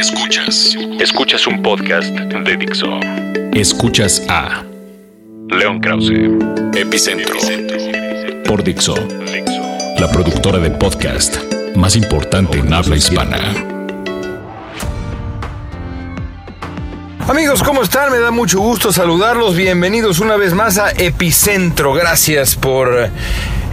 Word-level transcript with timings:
Escuchas. 0.00 0.78
Escuchas 0.98 1.46
un 1.46 1.60
podcast 1.60 2.08
de 2.08 2.56
Dixo. 2.56 2.86
Escuchas 3.52 4.22
a 4.30 4.64
León 5.50 5.78
Krause. 5.78 6.10
Epicentro. 6.74 7.36
por 8.46 8.64
Dixo, 8.64 8.94
la 9.98 10.10
productora 10.10 10.58
de 10.58 10.70
podcast 10.70 11.36
más 11.76 11.96
importante 11.96 12.56
en 12.60 12.72
habla 12.72 12.96
hispana. 12.96 13.36
Amigos, 17.28 17.62
¿cómo 17.62 17.82
están? 17.82 18.10
Me 18.10 18.20
da 18.20 18.30
mucho 18.30 18.58
gusto 18.58 18.94
saludarlos. 18.94 19.54
Bienvenidos 19.54 20.18
una 20.18 20.36
vez 20.38 20.54
más 20.54 20.78
a 20.78 20.92
Epicentro. 20.92 21.92
Gracias 21.92 22.56
por 22.56 23.10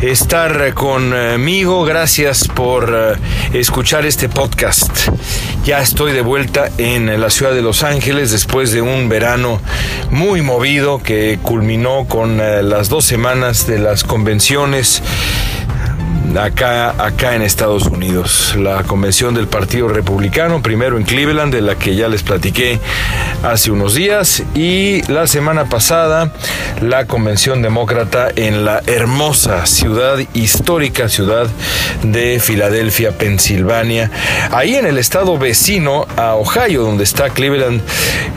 estar 0.01 0.73
conmigo. 0.73 1.83
Gracias 1.83 2.47
por 2.47 2.93
eh, 2.93 3.57
escuchar 3.57 4.05
este 4.05 4.29
podcast. 4.29 4.91
Ya 5.63 5.79
estoy 5.79 6.13
de 6.13 6.21
vuelta 6.21 6.69
en 6.77 7.19
la 7.19 7.29
ciudad 7.29 7.53
de 7.53 7.61
Los 7.61 7.83
Ángeles 7.83 8.31
después 8.31 8.71
de 8.71 8.81
un 8.81 9.09
verano 9.09 9.59
muy 10.11 10.41
movido 10.41 11.01
que 11.01 11.39
culminó 11.41 12.05
con 12.07 12.39
eh, 12.39 12.63
las 12.63 12.89
dos 12.89 13.05
semanas 13.05 13.67
de 13.67 13.79
las 13.79 14.03
convenciones 14.03 15.01
acá, 16.35 16.89
acá 17.03 17.35
en 17.35 17.41
Estados 17.41 17.85
Unidos. 17.85 18.55
La 18.57 18.83
convención 18.83 19.33
del 19.33 19.47
Partido 19.47 19.87
Republicano, 19.87 20.61
primero 20.61 20.97
en 20.97 21.03
Cleveland, 21.03 21.53
de 21.53 21.61
la 21.61 21.75
que 21.75 21.95
ya 21.95 22.07
les 22.07 22.23
platiqué 22.23 22.79
hace 23.43 23.71
unos 23.71 23.93
días, 23.93 24.43
y 24.55 25.01
la 25.11 25.27
semana 25.27 25.65
pasada 25.65 26.31
la 26.81 27.05
convención 27.05 27.61
demócrata 27.61 28.29
en 28.35 28.65
la 28.65 28.81
hermosa 28.85 29.65
ciudad, 29.65 30.19
histórica 30.33 31.09
ciudad 31.09 31.47
de 32.03 32.39
Filadelfia, 32.39 33.17
Pensilvania. 33.17 34.11
Ahí 34.51 34.75
en 34.75 34.85
el 34.85 34.97
estado 34.97 35.37
vecino 35.37 36.07
a 36.17 36.35
Ohio, 36.35 36.83
donde 36.83 37.03
está 37.03 37.29
Cleveland, 37.29 37.81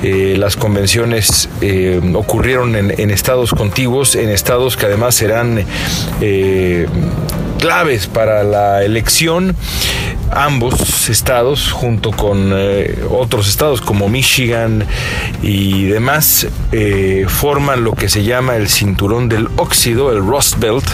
eh, 0.02 0.36
las 0.38 0.56
convenciones 0.56 1.48
eh, 1.60 2.00
ocurrieron 2.14 2.76
en, 2.76 3.10
estados 3.10 3.50
contiguos, 3.50 4.14
en 4.14 4.30
estados 4.30 4.76
que 4.76 4.86
además 4.86 5.14
serán... 5.14 5.64
Eh, 6.20 6.86
claves 7.60 8.06
para 8.06 8.42
la 8.42 8.82
elección. 8.82 9.54
Ambos 10.32 11.08
estados, 11.10 11.70
junto 11.72 12.10
con 12.10 12.52
eh, 12.54 12.98
otros 13.10 13.48
estados 13.48 13.80
como 13.80 14.08
Michigan 14.08 14.86
y 15.42 15.84
demás, 15.84 16.46
eh, 16.72 17.26
forman 17.28 17.84
lo 17.84 17.92
que 17.92 18.08
se 18.08 18.24
llama 18.24 18.56
el 18.56 18.68
cinturón 18.68 19.28
del 19.28 19.48
óxido, 19.56 20.10
el 20.10 20.18
Rust 20.18 20.58
Belt, 20.58 20.84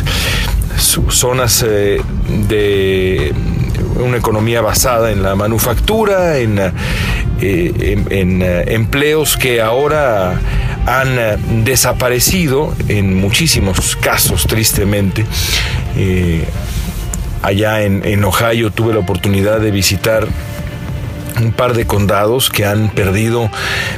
zonas 1.10 1.64
eh, 1.66 2.00
de 2.48 3.32
una 4.02 4.16
economía 4.16 4.60
basada 4.60 5.12
en 5.12 5.22
la 5.22 5.34
manufactura, 5.36 6.38
en, 6.38 6.60
empleos 8.68 9.36
que 9.36 9.60
ahora 9.60 10.40
han 10.86 11.64
desaparecido 11.64 12.74
en 12.88 13.14
muchísimos 13.14 13.96
casos, 13.96 14.46
tristemente. 14.46 15.26
Eh, 15.96 16.44
allá 17.42 17.82
en, 17.82 18.04
en 18.04 18.24
Ohio 18.24 18.70
tuve 18.70 18.92
la 18.92 19.00
oportunidad 19.00 19.60
de 19.60 19.70
visitar 19.70 20.28
un 21.40 21.52
par 21.52 21.74
de 21.74 21.86
condados 21.86 22.50
que 22.50 22.64
han 22.64 22.90
perdido 22.90 23.50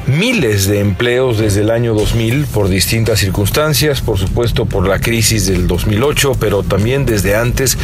miles 0.07 0.67
de 0.67 0.81
empleos 0.81 1.39
desde 1.39 1.61
el 1.61 1.71
año 1.71 1.95
2000 1.95 2.47
por 2.47 2.69
distintas 2.69 3.21
circunstancias, 3.21 4.01
por 4.01 4.19
supuesto 4.19 4.67
por 4.67 4.89
la 4.89 4.99
crisis 4.99 5.47
del 5.47 5.67
2008, 5.67 6.33
pero 6.41 6.63
también 6.63 7.07
desde 7.07 7.37
antes 7.37 7.79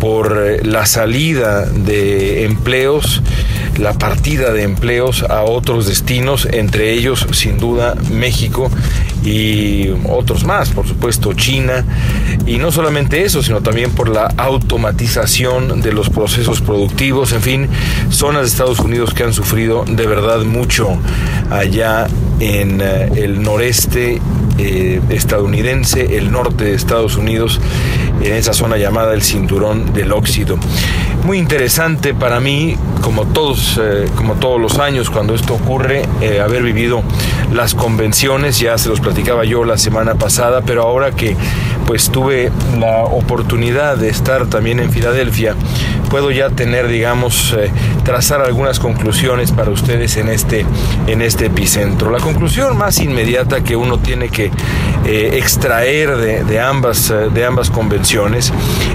por 0.00 0.64
la 0.64 0.86
salida 0.86 1.66
de 1.66 2.44
empleos, 2.44 3.22
la 3.78 3.92
partida 3.92 4.52
de 4.52 4.62
empleos 4.62 5.22
a 5.22 5.42
otros 5.42 5.86
destinos, 5.86 6.46
entre 6.50 6.92
ellos 6.92 7.26
sin 7.32 7.58
duda 7.58 7.94
México 8.10 8.70
y 9.24 9.90
otros 10.08 10.44
más, 10.44 10.70
por 10.70 10.86
supuesto 10.86 11.32
China, 11.32 11.84
y 12.46 12.58
no 12.58 12.72
solamente 12.72 13.24
eso, 13.24 13.42
sino 13.42 13.60
también 13.60 13.90
por 13.90 14.08
la 14.08 14.26
automatización 14.36 15.80
de 15.80 15.92
los 15.92 16.10
procesos 16.10 16.60
productivos, 16.60 17.32
en 17.32 17.42
fin, 17.42 17.68
zonas 18.10 18.42
de 18.42 18.48
Estados 18.48 18.80
Unidos 18.80 19.14
que 19.14 19.24
han 19.24 19.32
sufrido 19.32 19.84
de 19.88 20.06
verdad 20.06 20.44
mucho 20.44 20.98
allá 21.50 22.06
en 22.40 22.80
eh, 22.80 23.10
el 23.16 23.42
noreste 23.42 24.20
eh, 24.58 25.00
estadounidense, 25.10 26.16
el 26.16 26.30
norte 26.30 26.64
de 26.64 26.74
Estados 26.74 27.16
Unidos, 27.16 27.60
en 28.22 28.34
esa 28.34 28.52
zona 28.52 28.76
llamada 28.76 29.14
el 29.14 29.22
cinturón 29.22 29.92
del 29.92 30.12
óxido. 30.12 30.58
Muy 31.24 31.38
interesante 31.38 32.12
para 32.12 32.38
mí, 32.38 32.76
como 33.00 33.24
todos, 33.24 33.80
eh, 33.82 34.10
como 34.14 34.34
todos 34.34 34.60
los 34.60 34.78
años 34.78 35.08
cuando 35.08 35.34
esto 35.34 35.54
ocurre, 35.54 36.02
eh, 36.20 36.42
haber 36.42 36.62
vivido 36.62 37.02
las 37.50 37.74
convenciones, 37.74 38.60
ya 38.60 38.76
se 38.76 38.90
los 38.90 39.00
platicaba 39.00 39.46
yo 39.46 39.64
la 39.64 39.78
semana 39.78 40.16
pasada, 40.16 40.60
pero 40.60 40.82
ahora 40.82 41.12
que 41.12 41.34
pues 41.86 42.10
tuve 42.10 42.52
la 42.78 43.04
oportunidad 43.04 43.96
de 43.96 44.10
estar 44.10 44.46
también 44.48 44.80
en 44.80 44.90
Filadelfia, 44.90 45.54
puedo 46.10 46.30
ya 46.30 46.50
tener, 46.50 46.88
digamos, 46.88 47.54
eh, 47.58 47.70
trazar 48.04 48.42
algunas 48.42 48.78
conclusiones 48.78 49.50
para 49.50 49.70
ustedes 49.70 50.18
en 50.18 50.28
este, 50.28 50.66
en 51.06 51.22
este 51.22 51.46
epicentro. 51.46 52.10
La 52.10 52.18
conclusión 52.18 52.76
más 52.76 52.98
inmediata 53.00 53.64
que 53.64 53.76
uno 53.76 53.98
tiene 53.98 54.28
que 54.28 54.50
extraer 55.06 56.16
de, 56.16 56.44
de 56.44 56.60
ambas, 56.60 57.12
de 57.32 57.44
ambas 57.44 57.68
convenciones 57.68 58.52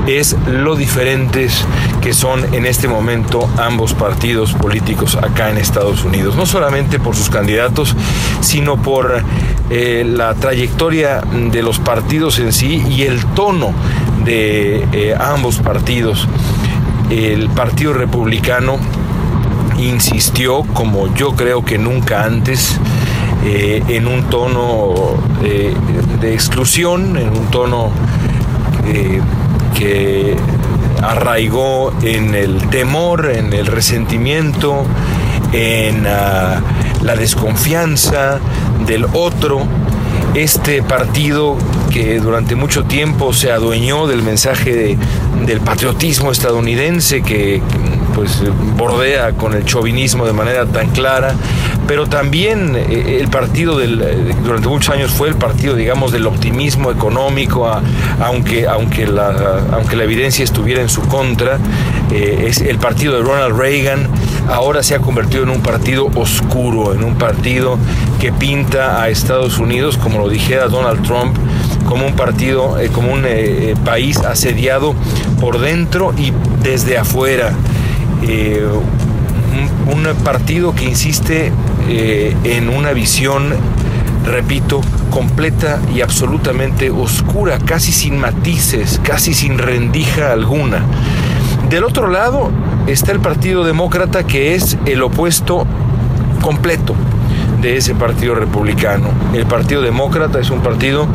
es 0.07 0.35
lo 0.47 0.75
diferentes 0.75 1.65
que 2.01 2.13
son 2.13 2.53
en 2.53 2.65
este 2.65 2.87
momento 2.87 3.49
ambos 3.57 3.93
partidos 3.93 4.53
políticos 4.53 5.15
acá 5.15 5.49
en 5.49 5.57
Estados 5.57 6.03
Unidos. 6.03 6.35
No 6.35 6.45
solamente 6.45 6.99
por 6.99 7.15
sus 7.15 7.29
candidatos, 7.29 7.95
sino 8.41 8.77
por 8.77 9.23
eh, 9.69 10.03
la 10.05 10.33
trayectoria 10.33 11.21
de 11.21 11.61
los 11.61 11.79
partidos 11.79 12.39
en 12.39 12.53
sí 12.53 12.83
y 12.89 13.03
el 13.03 13.25
tono 13.25 13.73
de 14.23 14.85
eh, 14.91 15.15
ambos 15.19 15.57
partidos. 15.57 16.27
El 17.09 17.49
Partido 17.49 17.93
Republicano 17.93 18.77
insistió, 19.77 20.63
como 20.73 21.13
yo 21.15 21.35
creo 21.35 21.65
que 21.65 21.77
nunca 21.77 22.23
antes, 22.23 22.77
eh, 23.45 23.81
en 23.87 24.07
un 24.07 24.23
tono 24.23 25.15
de 25.41 26.33
exclusión, 26.33 27.17
en 27.17 27.29
un 27.29 27.45
tono 27.49 27.89
que 29.73 30.35
arraigó 31.01 31.93
en 32.01 32.35
el 32.35 32.69
temor, 32.69 33.31
en 33.31 33.53
el 33.53 33.67
resentimiento, 33.67 34.85
en 35.53 36.01
uh, 36.01 37.03
la 37.03 37.15
desconfianza 37.17 38.39
del 38.85 39.05
otro. 39.13 39.65
Este 40.35 40.83
partido 40.83 41.57
que 41.89 42.19
durante 42.19 42.55
mucho 42.55 42.83
tiempo 42.83 43.33
se 43.33 43.51
adueñó 43.51 44.05
del 44.07 44.21
mensaje 44.21 44.75
de, 44.75 44.97
del 45.45 45.59
patriotismo 45.61 46.31
estadounidense 46.31 47.21
que 47.23 47.61
pues 48.13 48.43
bordea 48.77 49.31
con 49.33 49.53
el 49.53 49.65
chauvinismo 49.65 50.25
de 50.25 50.33
manera 50.33 50.65
tan 50.65 50.89
clara, 50.89 51.33
pero 51.87 52.07
también 52.07 52.75
eh, 52.75 53.17
el 53.19 53.29
partido 53.29 53.77
del, 53.77 54.33
durante 54.43 54.67
muchos 54.67 54.93
años 54.93 55.11
fue 55.11 55.29
el 55.29 55.35
partido, 55.35 55.75
digamos, 55.75 56.11
del 56.11 56.27
optimismo 56.27 56.91
económico, 56.91 57.69
aunque, 58.21 58.67
aunque, 58.67 59.07
la, 59.07 59.63
aunque 59.71 59.95
la 59.95 60.03
evidencia 60.03 60.43
estuviera 60.43 60.81
en 60.81 60.89
su 60.89 61.01
contra, 61.01 61.57
eh, 62.11 62.45
es 62.47 62.61
el 62.61 62.77
partido 62.77 63.15
de 63.15 63.21
Ronald 63.21 63.55
Reagan, 63.57 64.07
ahora 64.49 64.83
se 64.83 64.95
ha 64.95 64.99
convertido 64.99 65.43
en 65.43 65.49
un 65.49 65.61
partido 65.61 66.07
oscuro, 66.15 66.93
en 66.93 67.03
un 67.03 67.15
partido 67.15 67.77
que 68.19 68.31
pinta 68.31 69.01
a 69.01 69.09
Estados 69.09 69.59
Unidos, 69.59 69.97
como 69.97 70.19
lo 70.19 70.29
dijera 70.29 70.67
Donald 70.67 71.03
Trump, 71.03 71.37
como 71.87 72.05
un 72.05 72.15
partido, 72.15 72.79
eh, 72.79 72.89
como 72.89 73.13
un 73.13 73.23
eh, 73.25 73.75
país 73.85 74.17
asediado 74.17 74.95
por 75.39 75.59
dentro 75.59 76.13
y 76.17 76.33
desde 76.61 76.97
afuera. 76.97 77.53
Eh, 78.23 78.63
un, 79.87 79.99
partido 80.23 80.73
que 80.73 80.85
insiste 80.85 81.51
eh, 81.87 82.35
en 82.43 82.69
una 82.69 82.93
visión, 82.93 83.49
repito, 84.25 84.81
completa 85.09 85.79
y 85.93 86.01
absolutamente 86.01 86.89
oscura, 86.89 87.59
casi 87.59 87.91
sin 87.91 88.17
matices, 88.17 88.99
casi 89.03 89.33
sin 89.33 89.57
rendija 89.57 90.31
alguna. 90.31 90.83
Del 91.69 91.83
otro 91.83 92.09
lado 92.09 92.51
está 92.87 93.11
el 93.11 93.19
Partido 93.19 93.63
Demócrata 93.63 94.25
que 94.25 94.55
es 94.55 94.77
el 94.85 95.03
opuesto 95.03 95.67
completo 96.41 96.95
de 97.61 97.77
ese 97.77 97.93
partido 97.93 98.35
republicano. 98.35 99.09
El 99.33 99.45
Partido 99.45 99.81
Demócrata 99.81 100.39
es 100.39 100.49
un 100.49 100.61
partido 100.61 101.07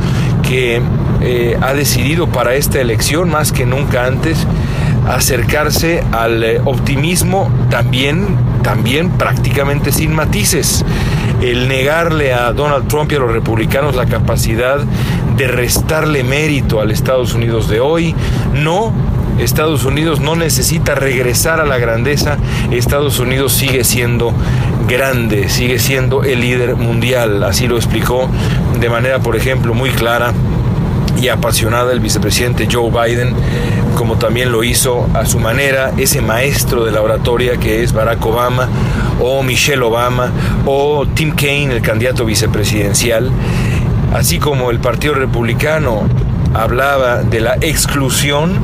que 0.49 0.81
eh, 1.20 1.58
ha 1.61 1.73
decidido 1.75 2.28
para 2.28 2.55
esta 2.55 2.81
elección 2.81 3.31
más 3.31 3.50
que 3.50 3.67
nunca 3.67 4.06
antes 4.06 4.46
acercarse 5.06 6.02
al 6.12 6.42
eh, 6.42 6.60
optimismo 6.64 7.50
también, 7.70 8.36
también 8.62 9.10
prácticamente 9.10 9.92
sin 9.92 10.14
matices. 10.14 10.84
El 11.40 11.68
negarle 11.68 12.32
a 12.32 12.52
Donald 12.52 12.88
Trump 12.88 13.12
y 13.12 13.16
a 13.16 13.18
los 13.18 13.32
republicanos 13.32 13.96
la 13.96 14.06
capacidad 14.06 14.78
de 15.36 15.48
restarle 15.48 16.24
mérito 16.24 16.80
al 16.80 16.90
Estados 16.90 17.34
Unidos 17.34 17.68
de 17.68 17.80
hoy, 17.80 18.14
no 18.54 18.92
Estados 19.38 19.84
Unidos 19.84 20.20
no 20.20 20.36
necesita 20.36 20.94
regresar 20.94 21.60
a 21.60 21.64
la 21.64 21.78
grandeza, 21.78 22.38
Estados 22.70 23.18
Unidos 23.18 23.52
sigue 23.52 23.82
siendo 23.82 24.32
grande, 24.88 25.48
sigue 25.48 25.78
siendo 25.80 26.22
el 26.22 26.40
líder 26.40 26.76
mundial, 26.76 27.42
así 27.42 27.66
lo 27.66 27.76
explicó 27.76 28.28
de 28.78 28.88
manera, 28.88 29.18
por 29.18 29.34
ejemplo, 29.34 29.74
muy 29.74 29.90
clara 29.90 30.32
apasionada 31.29 31.93
el 31.93 32.00
vicepresidente 32.00 32.69
Joe 32.71 32.91
Biden, 32.91 33.35
como 33.97 34.17
también 34.17 34.53
lo 34.53 34.65
hizo 34.65 35.09
a 35.15 35.26
su 35.26 35.38
manera 35.38 35.93
ese 35.97 36.21
maestro 36.21 36.85
de 36.85 36.93
la 36.93 37.03
oratoria 37.03 37.56
que 37.56 37.82
es 37.82 37.93
Barack 37.93 38.25
Obama 38.25 38.69
o 39.21 39.43
Michelle 39.43 39.82
Obama 39.82 40.32
o 40.67 41.06
Tim 41.06 41.35
Kaine, 41.35 41.75
el 41.75 41.82
candidato 41.82 42.25
vicepresidencial, 42.25 43.31
así 44.12 44.38
como 44.38 44.71
el 44.71 44.81
Partido 44.81 45.15
Republicano 45.15 46.09
hablaba 46.55 47.23
de 47.23 47.41
la 47.41 47.56
exclusión 47.61 48.59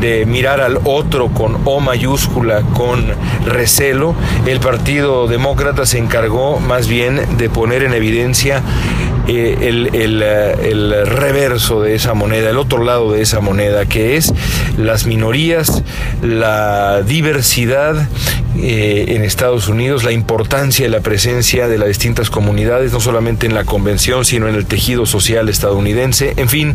de 0.00 0.26
mirar 0.26 0.60
al 0.60 0.80
otro 0.84 1.28
con 1.28 1.58
O 1.64 1.80
mayúscula, 1.80 2.62
con 2.74 3.04
recelo, 3.46 4.14
el 4.46 4.58
Partido 4.58 5.28
Demócrata 5.28 5.86
se 5.86 5.98
encargó 5.98 6.58
más 6.58 6.88
bien 6.88 7.38
de 7.38 7.48
poner 7.48 7.82
en 7.84 7.94
evidencia 7.94 8.62
eh, 9.28 9.56
el, 9.60 10.22
eh, 10.22 10.70
el, 10.70 11.06
reverso 11.06 11.82
de 11.82 11.94
esa 11.94 12.14
moneda, 12.14 12.50
el 12.50 12.58
otro 12.58 12.82
lado 12.82 13.12
de 13.12 13.22
esa 13.22 13.40
moneda, 13.40 13.86
que 13.86 14.16
es 14.16 14.32
las 14.76 15.06
minorías, 15.06 15.82
la 16.22 17.02
diversidad 17.02 18.08
eh, 18.56 19.06
en 19.08 19.24
Estados 19.24 19.68
Unidos, 19.68 20.04
la 20.04 20.12
importancia 20.12 20.84
de 20.84 20.90
la 20.90 21.00
presencia 21.00 21.68
de 21.68 21.78
las 21.78 21.88
distintas 21.88 22.30
comunidades, 22.30 22.92
no 22.92 23.00
solamente 23.00 23.46
en 23.46 23.54
la 23.54 23.64
convención, 23.64 24.24
sino 24.24 24.48
en 24.48 24.54
el 24.54 24.66
tejido 24.66 25.06
social 25.06 25.48
estadounidense. 25.48 26.34
En 26.36 26.48
fin, 26.48 26.74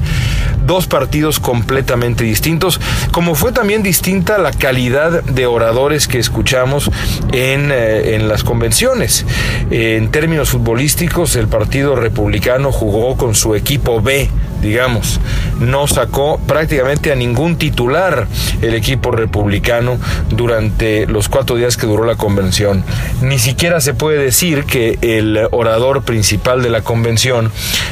dos 0.66 0.88
partidos 0.88 1.40
completamente 1.40 2.24
distintos, 2.24 2.80
como 3.12 3.36
fue 3.36 3.52
también 3.52 3.84
distinta 3.84 4.38
la 4.38 4.52
calidad 4.52 5.24
de 5.24 5.46
oradores 5.46 6.08
que 6.08 6.20
escuchamos 6.20 6.90
en, 7.32 7.72
en 7.72 8.28
las 8.28 8.44
convenciones. 8.44 9.26
en 9.70 10.10
términos 10.10 10.50
futbolísticos, 10.50 11.36
el 11.36 11.48
Partido 11.48 11.96
Republicano 11.96 12.72
jugó 12.72 13.18
con 13.18 13.36
su 13.36 13.56
equipo 13.56 14.02
B, 14.02 14.30
digamos. 14.62 15.20
No 15.60 15.88
sacó 15.88 16.40
prácticamente 16.46 17.12
a 17.12 17.16
ningún 17.16 17.58
titular 17.58 18.28
el 18.62 18.74
equipo 18.74 19.12
republicano 19.12 19.98
durante 20.30 21.08
los 21.08 21.30
cuatro 21.30 21.56
días 21.56 21.78
que 21.78 21.88
duró 21.88 22.06
la 22.06 22.16
convención. 22.16 22.84
Ni 23.22 23.40
siquiera 23.40 23.82
se 23.82 23.94
puede 23.94 24.22
decir 24.22 24.66
que 24.66 24.98
el 25.02 25.48
orador 25.52 26.04
principal 26.04 26.62
de 26.62 26.70
la 26.70 26.82
convención, 26.82 27.52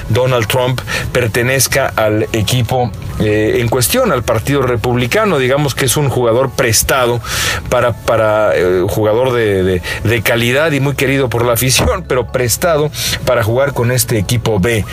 Donald 0.10 0.48
Trump, 0.48 0.82
pertenezca 1.12 1.92
al 1.96 2.28
equipo 2.34 2.92
eh, 3.20 3.58
en 3.60 3.70
cuestión, 3.70 4.12
al 4.12 4.24
Partido 4.24 4.62
Republicano. 4.62 5.40
Digamos 5.40 5.76
que 5.76 5.86
es 5.86 5.98
un 5.98 6.10
jugador 6.10 6.52
prestado 6.52 7.22
para, 7.70 7.94
para 7.94 8.56
eh, 8.56 8.84
jugador 8.88 9.34
de, 9.34 9.82
de 10.04 10.22
calidad 10.22 10.72
y 10.72 10.80
muy 10.80 10.96
querido 10.96 11.30
por 11.30 11.46
la 11.46 11.54
afición, 11.54 12.04
pero 12.08 12.28
prestado 12.32 12.92
para 13.26 13.44
jugar 13.44 13.74
con 13.74 13.92
este 13.92 14.18
equipo 14.18 14.60
B. 14.60 14.86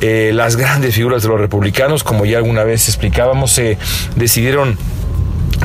Eh, 0.00 0.30
las 0.34 0.56
grandes 0.56 0.94
figuras 0.94 1.22
de 1.22 1.28
los 1.28 1.40
republicanos, 1.40 2.04
como 2.04 2.24
ya 2.24 2.38
alguna 2.38 2.64
vez 2.64 2.88
explicábamos, 2.88 3.52
se 3.52 3.78
decidieron 4.16 4.78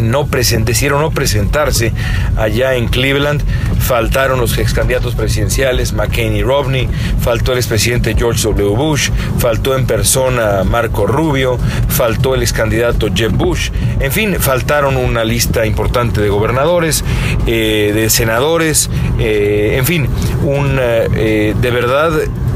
no 0.02 0.28
decidieron 0.32 1.02
no 1.02 1.12
presentarse 1.12 1.94
allá 2.38 2.76
en 2.76 2.88
Cleveland. 2.88 3.44
Faltaron 3.80 4.40
los 4.40 4.58
ex 4.58 4.74
candidatos 4.74 5.16
presidenciales 5.16 5.94
McCain 5.94 6.36
y 6.36 6.44
Romney, 6.44 6.88
faltó 7.20 7.52
el 7.52 7.58
expresidente 7.58 8.16
George 8.18 8.42
W. 8.44 8.76
Bush, 8.76 9.10
faltó 9.38 9.78
en 9.78 9.86
persona 9.86 10.64
Marco 10.64 11.06
Rubio, 11.06 11.58
faltó 11.90 12.36
el 12.36 12.42
ex 12.42 12.54
candidato 12.54 13.10
Jeb 13.14 13.32
Bush. 13.32 13.72
En 14.00 14.12
fin, 14.12 14.36
faltaron 14.40 14.98
una 14.98 15.24
lista 15.24 15.66
importante 15.66 16.22
de 16.22 16.30
gobernadores, 16.30 17.04
eh, 17.46 17.92
de 17.94 18.10
senadores, 18.10 18.90
eh, 19.20 19.76
en 19.78 19.86
fin, 19.86 20.08
un, 20.44 20.76
de 20.76 21.72
verdad 21.72 22.12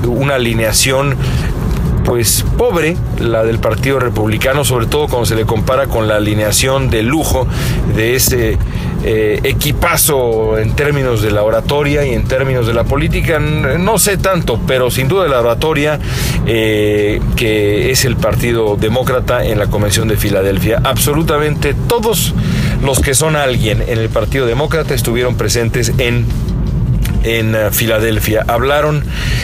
una 0.05 0.35
alineación 0.35 1.15
pues 2.07 2.45
pobre, 2.57 2.95
la 3.19 3.43
del 3.43 3.59
Partido 3.59 3.99
Republicano, 3.99 4.63
sobre 4.63 4.85
todo 4.85 5.09
cuando 5.09 5.25
se 5.25 5.35
le 5.35 5.45
compara 5.45 5.87
con 5.87 6.07
la 6.07 6.15
alineación 6.15 6.89
de 6.89 7.03
lujo 7.03 7.45
de 7.97 8.15
ese 8.15 8.57
eh, 9.03 9.41
equipazo 9.43 10.57
en 10.57 10.73
términos 10.73 11.21
de 11.21 11.31
la 11.31 11.43
oratoria 11.43 12.05
y 12.05 12.13
en 12.13 12.23
términos 12.25 12.65
de 12.65 12.73
la 12.73 12.85
política. 12.85 13.39
No 13.39 13.99
sé 13.99 14.15
tanto, 14.15 14.57
pero 14.65 14.89
sin 14.89 15.09
duda 15.09 15.27
la 15.27 15.41
oratoria 15.41 15.99
eh, 16.45 17.19
que 17.35 17.91
es 17.91 18.05
el 18.05 18.15
Partido 18.15 18.77
Demócrata 18.77 19.43
en 19.43 19.59
la 19.59 19.67
Convención 19.67 20.07
de 20.07 20.15
Filadelfia. 20.15 20.79
Absolutamente 20.85 21.73
todos 21.73 22.33
los 22.81 23.01
que 23.01 23.15
son 23.15 23.35
alguien 23.35 23.81
en 23.81 23.99
el 23.99 24.07
Partido 24.07 24.45
Demócrata 24.45 24.93
estuvieron 24.93 25.35
presentes 25.35 25.91
en 25.97 26.25
en 27.23 27.55
eh, 27.55 27.71
Filadelfia. 27.71 28.43
Hablaron, 28.47 29.03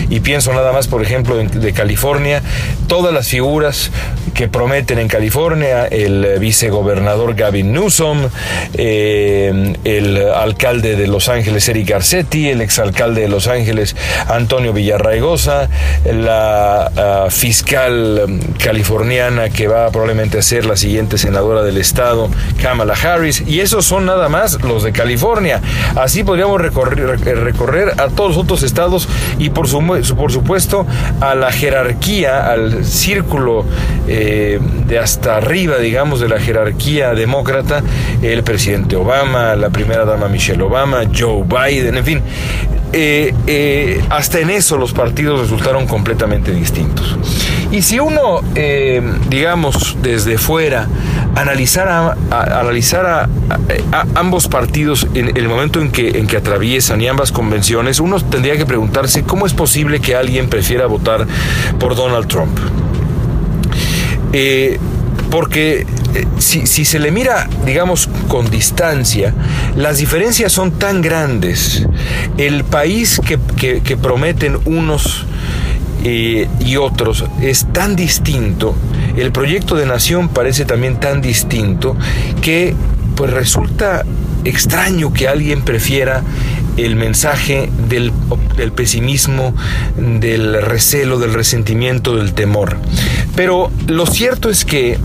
y 0.10 0.20
pienso 0.20 0.54
nada 0.54 0.72
más, 0.72 0.88
por 0.88 1.02
ejemplo, 1.02 1.36
de, 1.38 1.74
California, 1.74 2.42
todas 2.88 3.14
las 3.14 3.28
figuras 3.28 3.92
que 4.34 4.48
prometen 4.48 5.00
en 5.00 5.08
California, 5.08 5.86
el 5.86 6.25
eh, 6.25 6.40
vicegobernador 6.40 7.36
Gavin 7.36 7.74
Newsom, 7.74 8.30
eh, 8.74 9.74
el 9.84 10.18
alcalde 10.18 10.96
de 10.96 11.08
Los 11.08 11.30
Ángeles 11.30 11.68
Eric 11.70 11.90
Garcetti, 11.90 12.50
el 12.50 12.62
exalcalde 12.62 13.22
de 13.22 13.28
Los 13.28 13.48
Ángeles 13.48 13.96
Antonio 14.28 14.74
Villarraigosa, 14.74 15.70
la 16.06 16.92
ah, 16.96 17.28
fiscal 17.30 18.24
mm, 18.28 18.40
californiana 18.64 19.50
que 19.50 19.68
va 19.68 19.90
probablemente 19.90 20.38
a 20.38 20.42
ser 20.42 20.66
la 20.66 20.75
siguiente 20.75 21.18
senadora 21.18 21.64
del 21.64 21.78
estado, 21.78 22.30
Kamala 22.62 22.94
Harris, 22.94 23.44
y 23.46 23.60
esos 23.62 23.86
son 23.86 24.06
nada 24.06 24.30
más 24.30 24.62
los 24.62 24.84
de 24.84 24.92
California. 24.92 25.62
Así 25.96 26.24
podríamos 26.24 26.62
recorrer, 26.62 27.20
recorrer 27.20 27.62
a 27.98 28.07
todos 28.10 28.36
los 28.36 28.38
otros 28.38 28.63
estados 28.63 29.07
y 29.39 29.50
por, 29.50 29.68
su, 29.68 29.81
por 30.15 30.31
supuesto 30.31 30.86
a 31.21 31.36
la 31.36 31.51
jerarquía, 31.51 32.51
al 32.51 32.86
círculo 32.86 33.65
eh, 34.07 34.60
de 34.88 35.00
hasta 35.00 35.38
arriba, 35.38 35.77
digamos, 35.77 36.19
de 36.19 36.30
la 36.30 36.39
jerarquía 36.39 37.13
demócrata, 37.13 37.81
el 38.21 38.44
presidente 38.44 38.95
Obama, 38.95 39.56
la 39.56 39.69
primera 39.69 40.06
dama 40.06 40.27
Michelle 40.27 40.62
Obama, 40.63 41.04
Joe 41.13 41.44
Biden, 41.44 41.98
en 41.98 42.06
fin. 42.06 42.21
Eh, 42.95 43.33
eh, 43.48 44.04
hasta 44.10 44.39
en 44.39 44.51
eso 44.51 44.77
los 44.77 44.94
partidos 44.94 45.39
resultaron 45.39 45.88
completamente 45.88 46.51
distintos. 46.51 47.18
Y 47.74 47.81
si 47.81 48.00
uno, 48.00 48.42
digamos, 49.30 49.98
desde 50.04 50.38
fuera, 50.38 50.88
analizara, 51.36 52.16
a, 52.30 54.06
ambos 54.14 54.48
partidos 54.48 55.08
en 55.16 55.36
el 55.36 55.48
momento 55.48 55.81
en 55.81 55.92
que, 55.92 56.20
en 56.20 56.28
que 56.28 56.38
atraviesan 56.38 57.02
y 57.02 57.08
ambas 57.08 57.31
convenciones, 57.31 58.00
uno 58.00 58.22
tendría 58.22 58.58
que 58.58 58.68
preguntarse 58.68 59.24
cómo 59.24 59.48
es 59.48 59.53
posible 59.53 60.00
que 60.00 60.15
alguien 60.15 60.50
prefiera 60.50 60.86
votar 60.86 61.25
por 61.80 61.96
Donald 61.96 62.27
Trump. 62.27 62.60
Eh, 64.34 64.80
porque 65.32 65.88
eh, 66.13 66.27
si, 66.38 66.86
se 66.86 67.00
le 67.00 67.12
mira, 67.12 67.50
digamos, 67.65 68.08
con 68.27 68.51
distancia, 68.51 69.34
las 69.75 69.98
diferencias 69.98 70.51
son 70.51 70.72
tan 70.72 71.01
grandes. 71.01 71.88
El 72.38 72.63
país 72.63 73.20
que, 73.25 73.98
prometen 73.98 74.60
unos 74.65 75.25
eh, 76.03 76.48
y 76.60 76.77
otros 76.77 77.25
es 77.41 77.65
tan 77.72 77.95
distinto 77.95 78.75
el 79.15 79.31
proyecto 79.31 79.75
de 79.75 79.86
nación 79.86 80.29
parece 80.29 80.65
también 80.65 81.00
tan 81.00 81.22
distinto 81.22 81.95
que 82.41 82.75
pues 83.15 83.31
resulta 83.31 84.03
extraño 84.43 85.13
que 85.13 85.27
alguien 85.27 85.62
prefiera 85.62 86.24
el 86.77 86.95
mensaje 86.95 87.69
del, 87.88 88.12
del, 88.57 88.72
pesimismo, 88.72 89.53
del 89.95 90.62
recelo, 90.62 91.19
del 91.19 91.33
resentimiento, 91.33 92.15
del 92.15 92.33
temor. 92.33 92.77
Pero 93.36 93.72
lo 93.88 94.05
cierto 94.07 94.50
es 94.50 94.65
que 94.65 94.98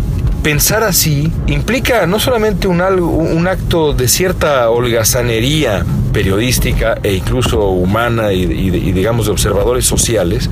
pensar 0.43 0.83
así 0.83 1.31
implica 1.47 2.07
no 2.07 2.19
solamente 2.19 2.69
un, 2.69 2.81
un 2.81 3.49
acto 3.49 3.93
de 3.93 4.09
cierta 4.09 4.71
holgazanería 4.71 5.85
periodística 6.09 6.99
e 7.03 7.15
incluso 7.15 7.69
humana 7.69 8.33
y, 8.33 8.71
digamos 8.93 9.27
de 9.27 9.33
observadores 9.33 9.87
sociales, 9.87 10.51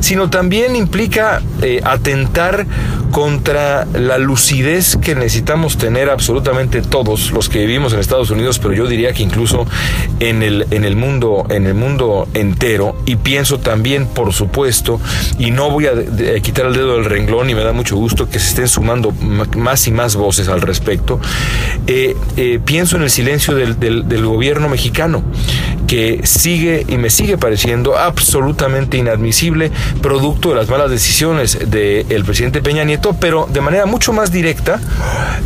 sino 0.00 0.30
también 0.30 0.76
implica 0.76 1.42
eh, 1.62 1.80
atentar 1.84 2.66
contra 3.10 3.86
la 3.86 4.18
lucidez 4.18 4.96
que 4.96 5.14
necesitamos 5.14 5.76
tener 5.76 6.10
absolutamente 6.10 6.82
todos 6.82 7.32
los 7.32 7.48
que 7.48 7.60
vivimos 7.60 7.92
en 7.92 8.00
Estados 8.00 8.30
Unidos, 8.30 8.58
pero 8.58 8.74
yo 8.74 8.86
diría 8.86 9.12
que 9.12 9.22
incluso 9.22 9.66
en 10.20 10.42
el, 10.42 10.66
en 10.70 10.84
el 10.84 10.96
mundo, 10.96 11.46
en 11.50 11.66
el 11.66 11.74
mundo 11.74 12.28
entero, 12.34 12.96
y 13.06 13.16
pienso 13.16 13.58
también, 13.58 14.06
por 14.06 14.32
supuesto, 14.32 15.00
y 15.38 15.50
no 15.50 15.70
voy 15.70 15.86
a, 15.86 15.92
quitar 16.42 16.66
el 16.66 16.74
dedo 16.74 16.96
del 16.96 17.04
renglón 17.04 17.50
y 17.50 17.54
me 17.54 17.62
da 17.62 17.72
mucho 17.72 17.96
gusto 17.96 18.28
que 18.28 18.38
se 18.38 18.48
estén 18.48 18.68
sumando 18.68 19.12
más 19.56 19.86
y 19.86 19.92
más 19.92 20.16
voces 20.16 20.48
al 20.48 20.60
respecto, 20.60 21.20
eh, 21.86 22.16
eh, 22.36 22.60
pienso 22.64 22.96
en 22.96 23.02
el 23.02 23.10
silencio 23.10 23.54
del, 23.54 24.20
gobierno 24.30 24.68
mexicano 24.68 25.22
que 25.86 26.20
sigue 26.24 26.84
y 26.86 26.98
me 26.98 27.10
sigue 27.10 27.36
pareciendo 27.36 27.98
absolutamente 27.98 28.96
inadmisible, 28.96 29.72
producto 30.00 30.50
de 30.50 30.56
las 30.56 30.68
malas 30.68 30.90
decisiones 30.90 31.58
del 31.70 32.24
presidente 32.24 32.62
Peña 32.62 32.84
Nieto, 32.84 32.99
pero 33.18 33.46
de 33.50 33.60
manera 33.60 33.86
mucho 33.86 34.12
más 34.12 34.30
directa 34.30 34.80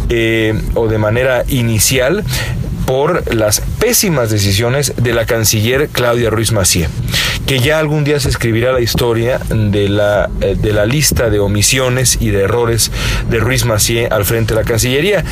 eh, 0.09 0.61
o 0.75 0.89
de 0.89 0.99
manera 0.99 1.45
inicial 1.49 2.25
por 2.87 3.35
las 3.35 3.61
pésimas 3.61 4.31
decisiones 4.31 4.93
de 4.97 5.15
la 5.15 5.25
canciller 5.25 5.89
Claudia 5.89 6.31
Ruiz 6.31 6.53
Macié, 6.53 6.89
que 7.47 7.59
ya 7.59 7.79
algún 7.79 8.05
día 8.05 8.19
se 8.21 8.29
escribirá 8.29 8.73
la 8.73 8.81
historia 8.81 9.39
de 9.49 9.89
la, 9.89 10.31
eh, 10.41 10.57
de 10.59 10.73
la 10.73 10.87
lista 10.87 11.31
de 11.31 11.41
omisiones 11.41 12.19
y 12.21 12.31
de 12.31 12.43
errores 12.43 12.91
de 13.29 13.39
Ruiz 13.39 13.65
Macié 13.65 14.09
al 14.09 14.25
frente 14.25 14.55
de 14.55 14.61
la 14.61 14.67
Cancillería. 14.67 15.25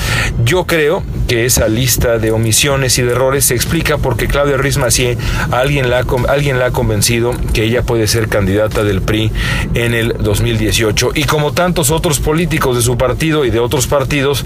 Yo 0.45 0.65
creo 0.67 1.03
que 1.29 1.47
esa 1.47 1.69
lista 1.69 2.19
de 2.19 2.31
omisiones 2.31 2.99
y 2.99 3.03
de 3.03 3.13
errores 3.13 3.47
se 3.47 3.55
explica 3.55 3.99
porque 3.99 4.27
Claudia 4.27 4.57
Ruiz 4.57 4.77
Macié, 4.77 5.17
alguien 5.51 5.91
la, 5.91 6.05
alguien 6.29 6.59
la 6.59 6.67
ha 6.67 6.71
convencido 6.71 7.35
que 7.53 7.65
ella 7.65 7.83
puede 7.83 8.07
ser 8.07 8.29
candidata 8.29 8.85
del 8.85 9.03
PRI 9.03 9.31
en 9.75 9.95
el 9.95 10.15
2018. 10.19 11.13
Y 11.15 11.25
como 11.25 11.53
tantos 11.53 11.91
otros 11.91 12.21
políticos 12.21 12.77
de 12.77 12.83
su 12.83 12.99
partido 12.99 13.45
y 13.45 13.51
de 13.51 13.61
otros 13.61 13.87
partidos, 13.87 14.45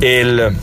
el 0.00 0.56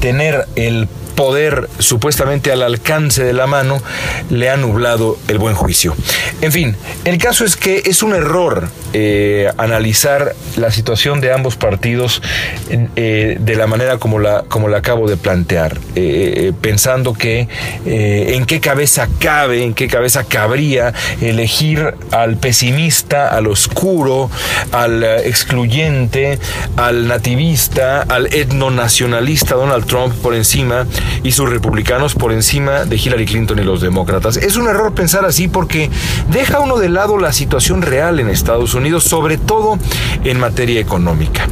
tener 0.00 0.46
el 0.56 0.88
poder 1.16 1.68
supuestamente 1.78 2.52
al 2.52 2.62
alcance 2.62 3.24
de 3.24 3.32
la 3.32 3.48
mano 3.48 3.82
le 4.30 4.50
ha 4.50 4.56
nublado 4.56 5.18
el 5.26 5.38
buen 5.38 5.56
juicio. 5.56 5.96
En 6.42 6.52
fin, 6.52 6.76
el 7.04 7.18
caso 7.18 7.44
es 7.44 7.56
que 7.56 7.82
es 7.86 8.02
un 8.02 8.14
error 8.14 8.68
eh, 8.92 9.50
analizar 9.58 10.34
la 10.56 10.70
situación 10.70 11.20
de 11.20 11.32
ambos 11.32 11.56
partidos 11.56 12.22
eh, 12.70 13.36
de 13.38 13.54
la 13.56 13.66
manera 13.66 13.98
como 13.98 14.18
la, 14.18 14.44
como 14.48 14.68
la 14.68 14.78
acabo 14.78 15.08
de 15.08 15.16
plantear, 15.16 15.78
eh, 15.94 16.52
pensando 16.60 17.12
que 17.12 17.48
en 17.84 18.46
qué 18.46 18.60
cabeza 18.60 19.08
cabe, 19.18 19.64
en 19.64 19.74
qué 19.74 19.88
cabeza 19.88 20.24
cabría 20.24 20.94
elegir 21.20 21.94
al 22.10 22.36
pesimista, 22.36 23.28
al 23.28 23.46
oscuro, 23.48 24.30
al 24.72 25.02
excluyente, 25.02 26.38
al 26.76 27.08
nativista, 27.08 28.02
al 28.02 28.32
etnonacionalista 28.32 29.56
Donald 29.56 29.86
Trump 29.86 30.14
por 30.22 30.34
encima 30.34 30.86
y 31.22 31.32
sus 31.32 31.48
republicanos 31.48 32.14
por 32.14 32.32
encima 32.32 32.84
de 32.84 32.96
Hillary 32.96 33.26
Clinton 33.26 33.58
y 33.58 33.64
los 33.64 33.80
demócratas. 33.80 34.36
Es 34.36 34.56
un 34.56 34.68
error 34.68 34.94
pensar 34.94 35.24
así 35.24 35.48
porque 35.48 35.90
deja 36.30 36.60
uno 36.60 36.78
de 36.78 36.88
lado 36.88 37.18
la 37.18 37.32
situación 37.32 37.82
real 37.82 38.20
en 38.20 38.28
Estados 38.28 38.74
Unidos, 38.74 39.04
sobre 39.04 39.38
todo 39.38 39.78
en 40.24 40.38
materia 40.38 40.80
económica. 40.80 41.46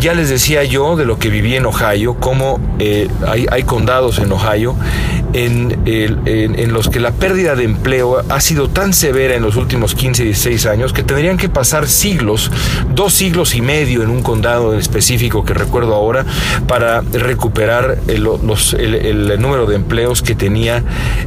Ya 0.00 0.14
les 0.14 0.30
decía 0.30 0.64
yo 0.64 0.96
de 0.96 1.04
lo 1.04 1.18
que 1.18 1.28
viví 1.28 1.56
en 1.56 1.66
Ohio, 1.66 2.16
cómo 2.18 2.58
eh, 2.78 3.08
hay, 3.26 3.46
hay 3.50 3.64
condados 3.64 4.18
en 4.18 4.32
Ohio 4.32 4.74
en, 5.32 6.72
los 6.72 6.88
que 6.88 7.00
la 7.00 7.12
pérdida 7.12 7.54
de 7.54 7.64
empleo 7.64 8.22
ha 8.28 8.40
sido 8.40 8.68
tan 8.68 8.92
severa 8.92 9.34
en 9.34 9.42
los 9.42 9.56
últimos 9.56 9.94
15, 9.94 10.24
16 10.24 10.66
años 10.66 10.92
que 10.92 11.02
tendrían 11.02 11.36
que 11.36 11.48
pasar 11.48 11.88
siglos, 11.88 12.50
dos 12.94 13.12
siglos 13.12 13.54
y 13.54 13.60
medio 13.60 14.02
en 14.02 14.10
un 14.10 14.22
condado 14.22 14.74
específico 14.74 15.44
que 15.44 15.54
recuerdo 15.54 15.94
ahora, 15.94 16.24
para 16.66 17.00
recuperar 17.00 17.98
el, 18.08 18.24
número 19.40 19.66
de 19.66 19.76
empleos 19.76 20.22
que 20.22 20.34
tenía 20.34 20.82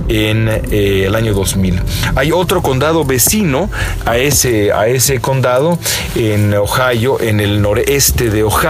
en 0.08 0.48
eh, 0.50 1.06
el 1.08 1.16
año 1.16 1.34
2000. 1.34 1.82
Hay 2.16 2.32
otro 2.32 2.62
condado 2.62 3.06
vecino 3.06 3.70
a 4.06 4.18
ese, 4.18 4.72
a 4.72 4.88
ese 4.88 5.20
condado 5.20 5.78
en 6.16 6.54
Ohio, 6.54 7.20
en 7.20 7.40
el 7.40 7.62
noreste 7.62 8.30
de 8.30 8.44
Ohio, 8.44 8.63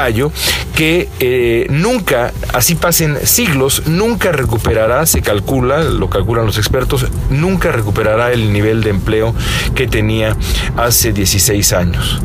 que 0.75 1.07
eh, 1.19 1.67
nunca, 1.69 2.33
así 2.53 2.75
pasen 2.75 3.17
siglos, 3.25 3.83
nunca 3.85 4.31
recuperará, 4.31 5.05
se 5.05 5.21
calcula, 5.21 5.83
lo 5.83 6.09
calculan 6.09 6.45
los 6.45 6.57
expertos, 6.57 7.05
nunca 7.29 7.71
recuperará 7.71 8.31
el 8.31 8.51
nivel 8.51 8.81
de 8.81 8.89
empleo 8.89 9.35
que 9.75 9.87
tenía 9.87 10.35
hace 10.77 11.13
16 11.13 11.73
años 11.73 12.21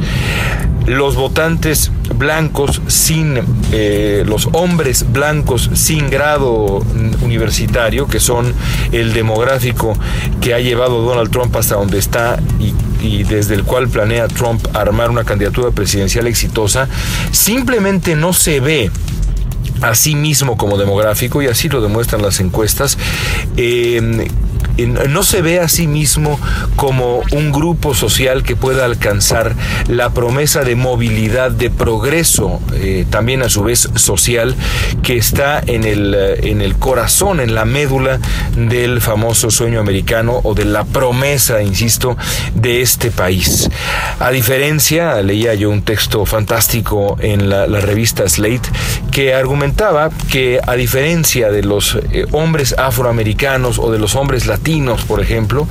los 0.89 1.17
votantes 1.17 1.93
blancos 2.17 2.81
sin 2.87 3.39
eh, 3.73 4.25
los 4.27 4.49
hombres 4.53 5.07
blancos 5.13 5.71
sin 5.75 6.11
grado 6.11 6.83
universitario 7.23 8.07
que 8.07 8.21
son 8.21 8.53
el 8.93 9.13
demográfico 9.13 9.97
que 10.41 10.55
ha 10.55 10.61
llevado 10.61 11.03
Donald 11.03 11.31
Trump 11.31 11.55
hasta 11.57 11.77
donde 11.77 11.99
está 11.99 12.41
y, 12.59 13.23
desde 13.25 13.55
el 13.55 13.63
cual 13.63 13.89
planea 13.89 14.27
Trump 14.27 14.67
armar 14.75 15.11
una 15.11 15.25
candidatura 15.25 15.71
presidencial 15.71 16.27
exitosa 16.27 16.89
simplemente 17.31 18.17
no 18.17 18.33
se 18.33 18.61
ve 18.61 18.91
a 19.81 19.95
sí 19.95 20.17
mismo 20.17 20.57
como 20.57 20.77
demográfico, 20.77 21.41
y 21.41 21.47
así 21.47 21.69
lo 21.69 21.81
demuestran 21.81 22.21
las 22.21 22.41
encuestas, 22.41 22.99
eh, 23.57 24.29
no 24.87 25.23
se 25.23 25.43
ve 25.43 25.61
a 25.61 25.69
sí 25.69 25.87
mismo 25.87 26.39
como 26.77 27.23
un 27.33 27.53
grupo 27.53 27.95
social 27.95 28.43
que 28.43 28.57
pueda 28.57 28.85
alcanzar 28.85 29.55
la 29.89 30.11
promesa 30.11 30.63
de 30.63 30.77
movilidad, 30.77 31.51
de 31.51 31.71
progreso, 31.71 32.61
eh, 32.75 33.05
también 33.11 33.43
a 33.43 33.49
su 33.49 33.65
vez 33.65 33.89
social, 33.97 34.55
que 35.03 35.17
está 35.17 35.61
en 35.67 35.85
el, 35.85 36.15
eh, 36.15 36.51
en 36.51 36.61
el 36.61 36.77
corazón, 36.77 37.41
en 37.41 37.55
la 37.55 37.65
médula 37.65 38.21
del 38.57 39.01
famoso 39.01 39.51
sueño 39.51 39.81
americano 39.81 40.41
o 40.45 40.55
de 40.55 40.65
la 40.65 40.85
promesa, 40.85 41.63
insisto, 41.63 42.17
de 42.55 42.83
este 42.83 43.11
país. 43.11 43.69
A 44.21 44.31
diferencia, 44.31 45.21
leía 45.23 45.55
yo 45.55 45.71
un 45.71 45.83
texto 45.83 46.25
fantástico 46.27 47.17
en 47.21 47.49
la, 47.49 47.67
revista 47.79 48.29
Slate 48.29 48.69
que 49.13 49.35
argumentaba 49.35 50.11
que 50.31 50.61
a 50.67 50.75
diferencia 50.75 51.51
de 51.51 51.63
los 51.63 51.97
eh, 52.11 52.27
hombres 52.33 52.75
afroamericanos 52.77 53.79
o 53.79 53.91
de 53.93 53.99
los 53.99 54.17
hombres 54.17 54.47
latinos, 54.47 54.68
por 55.07 55.23
ejemplo, 55.23 55.67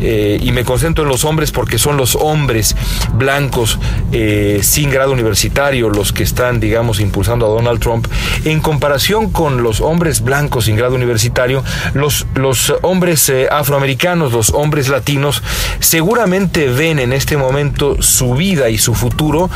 eh, 0.00 0.38
y 0.42 0.52
me 0.52 0.64
concentro 0.64 1.04
en 1.04 1.08
los 1.08 1.24
hombres 1.24 1.50
porque 1.50 1.78
son 1.78 1.96
los 1.96 2.14
hombres 2.14 2.76
blancos 3.14 3.78
eh, 4.12 4.60
sin 4.62 4.90
grado 4.90 5.12
universitario 5.12 5.88
los 5.88 6.12
que 6.12 6.24
están, 6.24 6.60
digamos, 6.60 7.00
impulsando 7.00 7.46
a 7.46 7.48
Donald 7.48 7.80
Trump, 7.80 8.06
en 8.44 8.60
comparación 8.60 9.30
con 9.30 9.62
los 9.62 9.80
hombres 9.80 10.20
blancos 10.20 10.66
sin 10.66 10.76
grado 10.76 10.94
universitario, 10.94 11.64
los, 11.94 12.26
los 12.34 12.74
hombres 12.82 13.26
eh, 13.30 13.48
afroamericanos, 13.50 14.32
los 14.32 14.50
hombres 14.50 14.90
latinos, 14.90 15.42
seguramente 15.80 16.68
ven 16.68 16.98
en 16.98 17.14
este 17.14 17.38
momento 17.38 18.02
su 18.02 18.34
vida 18.34 18.68
y 18.68 18.76
su 18.76 18.94
futuro 18.94 19.48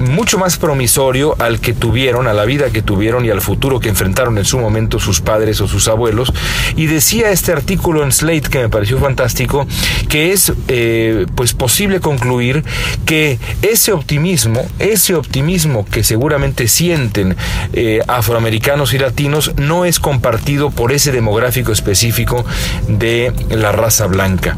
mucho 0.00 0.38
más 0.38 0.56
promisorio 0.58 1.34
al 1.40 1.60
que 1.60 1.72
tuvieron, 1.72 2.28
a 2.28 2.32
la 2.32 2.44
vida 2.44 2.70
que 2.70 2.82
tuvieron 2.82 3.24
y 3.24 3.30
al 3.30 3.40
futuro 3.40 3.80
que 3.80 3.88
enfrentaron 3.88 4.38
en 4.38 4.44
su 4.44 4.58
momento 4.58 5.00
sus 5.00 5.20
padres 5.20 5.60
o 5.60 5.66
sus 5.68 5.88
abuelos. 5.88 6.32
Y 6.76 6.86
decía 6.86 7.30
este 7.30 7.52
artículo 7.52 7.63
en 7.66 8.12
Slate 8.12 8.48
que 8.50 8.58
me 8.60 8.68
pareció 8.68 8.98
fantástico, 8.98 9.66
que 10.08 10.32
es 10.32 10.52
eh, 10.68 11.26
pues 11.34 11.54
posible 11.54 12.00
concluir 12.00 12.62
que 13.06 13.38
ese 13.62 13.92
optimismo, 13.92 14.66
ese 14.78 15.14
optimismo 15.14 15.84
que 15.86 16.04
seguramente 16.04 16.68
sienten 16.68 17.36
eh, 17.72 18.00
afroamericanos 18.06 18.94
y 18.94 18.98
latinos, 18.98 19.52
no 19.56 19.84
es 19.84 19.98
compartido 19.98 20.70
por 20.70 20.92
ese 20.92 21.12
demográfico 21.12 21.72
específico 21.72 22.44
de 22.88 23.32
la 23.50 23.72
raza 23.72 24.06
blanca. 24.06 24.56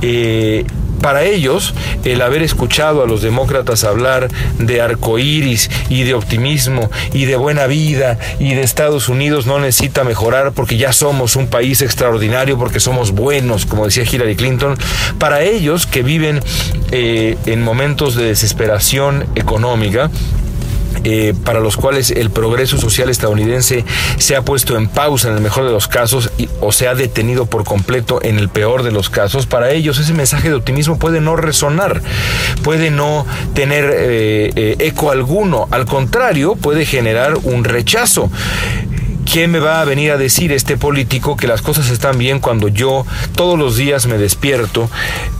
Eh, 0.00 0.64
para 1.04 1.24
ellos, 1.24 1.74
el 2.04 2.22
haber 2.22 2.40
escuchado 2.40 3.02
a 3.02 3.06
los 3.06 3.20
demócratas 3.20 3.84
hablar 3.84 4.30
de 4.58 4.80
arcoíris 4.80 5.68
y 5.90 6.04
de 6.04 6.14
optimismo 6.14 6.90
y 7.12 7.26
de 7.26 7.36
buena 7.36 7.66
vida 7.66 8.18
y 8.38 8.54
de 8.54 8.62
Estados 8.62 9.10
Unidos 9.10 9.44
no 9.44 9.58
necesita 9.58 10.02
mejorar 10.02 10.52
porque 10.52 10.78
ya 10.78 10.94
somos 10.94 11.36
un 11.36 11.48
país 11.48 11.82
extraordinario, 11.82 12.56
porque 12.56 12.80
somos 12.80 13.10
buenos, 13.10 13.66
como 13.66 13.84
decía 13.84 14.04
Hillary 14.10 14.34
Clinton, 14.34 14.78
para 15.18 15.42
ellos 15.42 15.86
que 15.86 16.02
viven 16.02 16.40
eh, 16.90 17.36
en 17.44 17.62
momentos 17.62 18.14
de 18.14 18.24
desesperación 18.24 19.26
económica, 19.34 20.10
eh, 21.02 21.34
para 21.44 21.60
los 21.60 21.76
cuales 21.76 22.10
el 22.10 22.30
progreso 22.30 22.78
social 22.78 23.08
estadounidense 23.10 23.84
se 24.18 24.36
ha 24.36 24.42
puesto 24.42 24.76
en 24.76 24.88
pausa 24.88 25.28
en 25.28 25.36
el 25.36 25.40
mejor 25.42 25.64
de 25.64 25.72
los 25.72 25.88
casos 25.88 26.30
o 26.60 26.72
se 26.72 26.88
ha 26.88 26.94
detenido 26.94 27.46
por 27.46 27.64
completo 27.64 28.20
en 28.22 28.38
el 28.38 28.48
peor 28.48 28.82
de 28.82 28.92
los 28.92 29.10
casos, 29.10 29.46
para 29.46 29.70
ellos 29.70 29.98
ese 29.98 30.14
mensaje 30.14 30.48
de 30.48 30.54
optimismo 30.54 30.98
puede 30.98 31.20
no 31.20 31.36
resonar, 31.36 32.02
puede 32.62 32.90
no 32.90 33.26
tener 33.54 33.84
eh, 33.92 34.50
eh, 34.54 34.76
eco 34.78 35.10
alguno, 35.10 35.68
al 35.70 35.86
contrario, 35.86 36.56
puede 36.56 36.86
generar 36.86 37.34
un 37.42 37.64
rechazo. 37.64 38.30
¿Quién 39.30 39.50
me 39.50 39.58
va 39.58 39.80
a 39.80 39.84
venir 39.84 40.12
a 40.12 40.18
decir 40.18 40.52
este 40.52 40.76
político 40.76 41.36
que 41.36 41.46
las 41.46 41.62
cosas 41.62 41.90
están 41.90 42.18
bien 42.18 42.40
cuando 42.40 42.68
yo 42.68 43.06
todos 43.34 43.58
los 43.58 43.76
días 43.76 44.06
me 44.06 44.18
despierto 44.18 44.90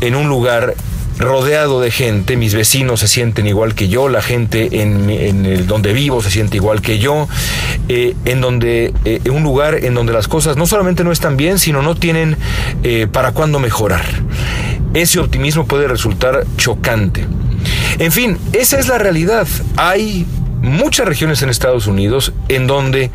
en 0.01 0.17
un 0.17 0.29
lugar 0.29 0.75
rodeado 1.19 1.81
de 1.81 1.91
gente, 1.91 2.37
mis 2.37 2.55
vecinos 2.55 3.01
se 3.01 3.09
sienten 3.09 3.47
igual 3.47 3.75
que 3.75 3.89
yo, 3.89 4.09
la 4.09 4.23
gente 4.23 4.83
en, 4.83 5.09
el 5.11 5.67
donde 5.67 5.93
vivo 5.93 6.23
se 6.23 6.31
siente 6.31 6.57
igual 6.57 6.81
que 6.81 6.99
yo, 6.99 7.29
eh, 7.89 8.15
en 8.25 8.41
donde 8.41 8.93
eh, 9.05 9.21
un 9.31 9.43
lugar 9.43 9.85
en 9.85 9.95
donde 9.95 10.13
las 10.13 10.29
cosas 10.29 10.57
no 10.57 10.67
solamente 10.67 11.05
no 11.05 11.13
están 11.13 11.37
bien, 11.37 11.59
sino 11.59 11.83
no 11.83 11.95
tienen 11.95 12.37
eh, 12.83 13.07
para 13.11 13.33
cuándo 13.33 13.59
mejorar. 13.59 14.05
Ese 14.93 15.19
optimismo 15.19 15.67
puede 15.67 15.89
resultar 15.89 16.45
chocante. 16.57 17.27
En 17.99 18.13
fin, 18.13 18.39
esa 18.53 18.79
es 18.79 18.89
la 18.89 18.99
realidad. 18.99 19.47
Hay 19.77 20.27
muchas 20.63 21.07
regiones 21.07 21.43
en 21.43 21.51
Estados 21.51 21.87
Unidos 21.87 22.33
en 22.49 22.67
donde 22.67 23.11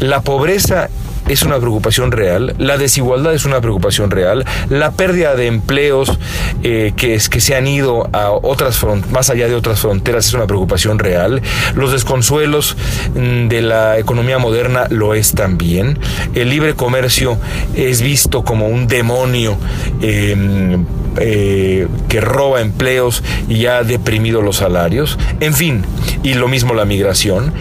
la 0.00 0.22
pobreza 0.22 0.88
es 1.28 1.42
una 1.42 1.58
preocupación 1.58 2.12
real, 2.12 2.54
la 2.58 2.78
desigualdad 2.78 3.34
es 3.34 3.44
una 3.44 3.60
preocupación 3.60 4.10
real, 4.10 4.44
la 4.68 4.92
pérdida 4.92 5.34
de 5.34 5.46
empleos 5.46 6.18
eh, 6.62 6.92
que, 6.96 7.14
es, 7.14 7.28
que 7.28 7.40
se 7.40 7.54
han 7.54 7.66
ido 7.66 8.08
a 8.12 8.30
otras 8.30 8.78
más 9.10 9.30
allá 9.30 9.48
de 9.48 9.54
otras 9.54 9.80
fronteras 9.80 10.26
es 10.26 10.34
una 10.34 10.46
preocupación 10.46 10.98
real, 10.98 11.42
los 11.74 11.92
desconsuelos 11.92 12.76
mm, 13.14 13.48
de 13.48 13.62
la 13.62 13.98
economía 13.98 14.38
moderna 14.38 14.86
lo 14.90 15.14
es 15.14 15.32
también, 15.32 15.98
el 16.34 16.50
libre 16.50 16.74
comercio 16.74 17.38
es 17.74 18.02
visto 18.02 18.44
como 18.44 18.68
un 18.68 18.86
demonio 18.86 19.56
em, 20.00 20.84
eh, 21.18 21.88
que 22.08 22.20
roba 22.20 22.60
empleos 22.60 23.22
y 23.48 23.66
ha 23.66 23.82
deprimido 23.82 24.42
los 24.42 24.56
salarios, 24.56 25.18
en 25.40 25.54
fin, 25.54 25.84
y 26.22 26.34
lo 26.34 26.48
mismo 26.48 26.74
la 26.74 26.84
migración. 26.84 27.52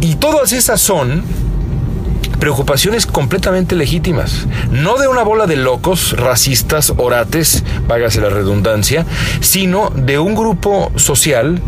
Y 0.00 0.14
todas 0.14 0.52
esas 0.52 0.80
son 0.80 1.24
preocupaciones 2.40 3.06
completamente 3.06 3.76
legítimas, 3.76 4.46
no 4.70 4.96
de 4.96 5.06
una 5.06 5.22
bola 5.22 5.46
de 5.46 5.56
locos, 5.56 6.16
racistas, 6.16 6.92
orates, 6.96 7.62
vágase 7.86 8.20
la 8.20 8.30
redundancia, 8.30 9.06
sino 9.40 9.90
de 9.90 10.18
un 10.18 10.34
grupo 10.34 10.90
social 10.96 11.60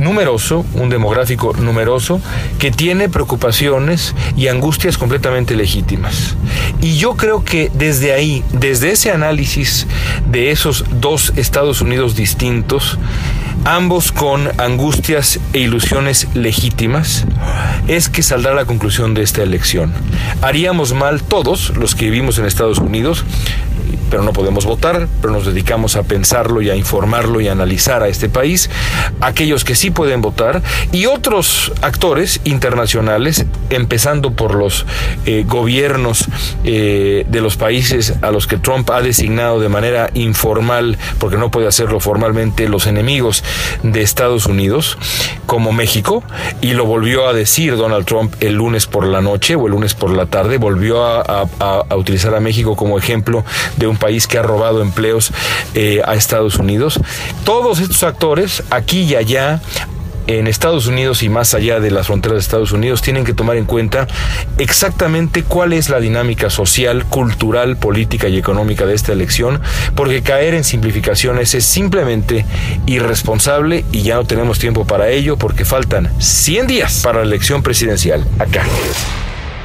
numeroso, 0.00 0.64
un 0.74 0.88
demográfico 0.88 1.52
numeroso, 1.54 2.20
que 2.58 2.70
tiene 2.70 3.08
preocupaciones 3.08 4.14
y 4.36 4.48
angustias 4.48 4.96
completamente 4.96 5.54
legítimas. 5.54 6.36
Y 6.80 6.96
yo 6.96 7.16
creo 7.16 7.44
que 7.44 7.70
desde 7.74 8.12
ahí, 8.12 8.44
desde 8.52 8.92
ese 8.92 9.10
análisis 9.10 9.86
de 10.30 10.50
esos 10.50 10.84
dos 11.00 11.32
Estados 11.36 11.80
Unidos 11.80 12.16
distintos, 12.16 12.98
ambos 13.64 14.12
con 14.12 14.48
angustias 14.58 15.40
e 15.52 15.60
ilusiones 15.60 16.28
legítimas, 16.34 17.24
es 17.86 18.08
que 18.08 18.22
saldrá 18.22 18.54
la 18.54 18.64
conclusión 18.64 19.14
de 19.14 19.22
esta 19.22 19.42
elección. 19.42 19.92
Haríamos 20.42 20.92
mal 20.92 21.22
todos 21.22 21.76
los 21.76 21.94
que 21.94 22.06
vivimos 22.06 22.38
en 22.38 22.46
Estados 22.46 22.78
Unidos 22.78 23.24
pero 24.10 24.22
no 24.22 24.32
podemos 24.32 24.64
votar, 24.64 25.08
pero 25.20 25.32
nos 25.32 25.46
dedicamos 25.46 25.96
a 25.96 26.02
pensarlo 26.02 26.62
y 26.62 26.70
a 26.70 26.76
informarlo 26.76 27.40
y 27.40 27.48
a 27.48 27.52
analizar 27.52 28.02
a 28.02 28.08
este 28.08 28.28
país, 28.28 28.70
aquellos 29.20 29.64
que 29.64 29.74
sí 29.74 29.90
pueden 29.90 30.20
votar 30.20 30.62
y 30.92 31.06
otros 31.06 31.72
actores 31.82 32.40
internacionales, 32.44 33.44
empezando 33.70 34.32
por 34.32 34.54
los 34.54 34.86
eh, 35.26 35.44
gobiernos 35.46 36.26
eh, 36.64 37.26
de 37.28 37.40
los 37.40 37.56
países 37.56 38.14
a 38.22 38.30
los 38.30 38.46
que 38.46 38.56
Trump 38.56 38.88
ha 38.90 39.02
designado 39.02 39.60
de 39.60 39.68
manera 39.68 40.10
informal, 40.14 40.98
porque 41.18 41.36
no 41.36 41.50
puede 41.50 41.68
hacerlo 41.68 42.00
formalmente, 42.00 42.68
los 42.68 42.86
enemigos 42.86 43.44
de 43.82 44.02
Estados 44.02 44.46
Unidos, 44.46 44.98
como 45.46 45.72
México, 45.72 46.22
y 46.60 46.72
lo 46.72 46.86
volvió 46.86 47.28
a 47.28 47.32
decir 47.32 47.76
Donald 47.76 48.06
Trump 48.06 48.34
el 48.40 48.54
lunes 48.54 48.86
por 48.86 49.06
la 49.06 49.20
noche 49.20 49.54
o 49.54 49.66
el 49.66 49.72
lunes 49.72 49.94
por 49.94 50.10
la 50.10 50.26
tarde, 50.26 50.58
volvió 50.58 51.04
a, 51.04 51.46
a 51.58 51.96
utilizar 51.96 52.34
a 52.34 52.40
México 52.40 52.76
como 52.76 52.98
ejemplo 52.98 53.44
de 53.78 53.86
un 53.86 53.96
país 53.96 54.26
que 54.26 54.38
ha 54.38 54.42
robado 54.42 54.82
empleos 54.82 55.32
eh, 55.74 56.02
a 56.04 56.14
Estados 56.14 56.56
Unidos. 56.56 57.00
Todos 57.44 57.80
estos 57.80 58.02
actores, 58.02 58.62
aquí 58.70 59.02
y 59.02 59.14
allá, 59.14 59.60
en 60.28 60.46
Estados 60.46 60.86
Unidos 60.86 61.22
y 61.22 61.28
más 61.28 61.54
allá 61.54 61.80
de 61.80 61.90
las 61.90 62.06
fronteras 62.06 62.36
de 62.36 62.40
Estados 62.40 62.72
Unidos 62.72 63.02
tienen 63.02 63.24
que 63.24 63.32
tomar 63.32 63.56
en 63.56 63.64
cuenta 63.64 64.06
exactamente 64.58 65.42
cuál 65.42 65.72
es 65.72 65.88
la 65.88 66.00
dinámica 66.00 66.50
social, 66.50 67.06
cultural, 67.06 67.78
política 67.78 68.28
y 68.28 68.36
económica 68.36 68.84
de 68.84 68.94
esta 68.94 69.12
elección, 69.12 69.60
porque 69.96 70.22
caer 70.22 70.54
en 70.54 70.64
simplificaciones 70.64 71.54
es 71.54 71.64
simplemente 71.64 72.44
irresponsable 72.86 73.84
y 73.90 74.02
ya 74.02 74.16
no 74.16 74.24
tenemos 74.24 74.58
tiempo 74.58 74.86
para 74.86 75.08
ello 75.08 75.38
porque 75.38 75.64
faltan 75.64 76.12
100 76.20 76.66
días 76.66 77.00
para 77.02 77.20
la 77.20 77.24
elección 77.24 77.62
presidencial 77.62 78.24
acá. 78.38 78.64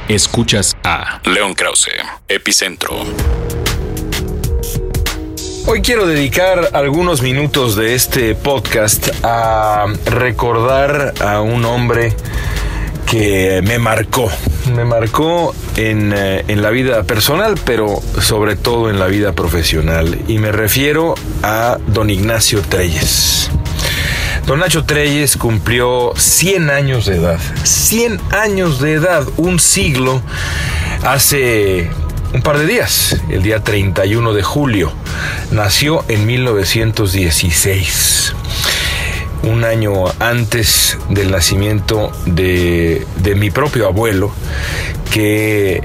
Escuchas 0.08 0.74
a 0.82 1.20
León 1.24 1.54
Krause, 1.54 1.90
Epicentro. 2.28 3.04
Hoy 5.66 5.80
quiero 5.80 6.06
dedicar 6.06 6.68
algunos 6.74 7.22
minutos 7.22 7.74
de 7.74 7.94
este 7.94 8.34
podcast 8.34 9.08
a 9.22 9.86
recordar 10.04 11.14
a 11.20 11.40
un 11.40 11.64
hombre 11.64 12.14
que 13.10 13.62
me 13.64 13.78
marcó. 13.78 14.30
Me 14.76 14.84
marcó 14.84 15.54
en, 15.76 16.12
eh, 16.14 16.44
en, 16.48 16.60
la 16.60 16.68
vida 16.68 17.04
personal, 17.04 17.58
pero 17.64 17.98
sobre 18.20 18.56
todo 18.56 18.90
en 18.90 18.98
la 18.98 19.06
vida 19.06 19.32
profesional. 19.32 20.20
Y 20.28 20.38
me 20.38 20.52
refiero 20.52 21.14
a 21.42 21.78
don 21.86 22.10
Ignacio 22.10 22.60
Treyes. 22.60 23.50
Don 24.46 24.60
Nacho 24.60 24.84
Treyes 24.84 25.38
cumplió 25.38 26.12
100 26.14 26.68
años 26.68 27.06
de 27.06 27.16
edad. 27.16 27.40
100 27.62 28.20
años 28.32 28.80
de 28.82 28.92
edad, 28.92 29.24
un 29.38 29.58
siglo, 29.58 30.20
hace 31.02 31.90
un 32.34 32.42
par 32.42 32.58
de 32.58 32.66
días, 32.66 33.16
el 33.30 33.42
día 33.44 33.62
31 33.62 34.34
de 34.34 34.42
julio. 34.42 34.92
Nació 35.52 36.04
en 36.08 36.26
1916 36.26 38.34
un 39.44 39.62
año 39.62 40.06
antes 40.18 40.98
del 41.10 41.30
nacimiento 41.30 42.10
de, 42.26 43.06
de, 43.16 43.34
mi 43.36 43.50
propio 43.50 43.86
abuelo, 43.86 44.32
que 45.12 45.84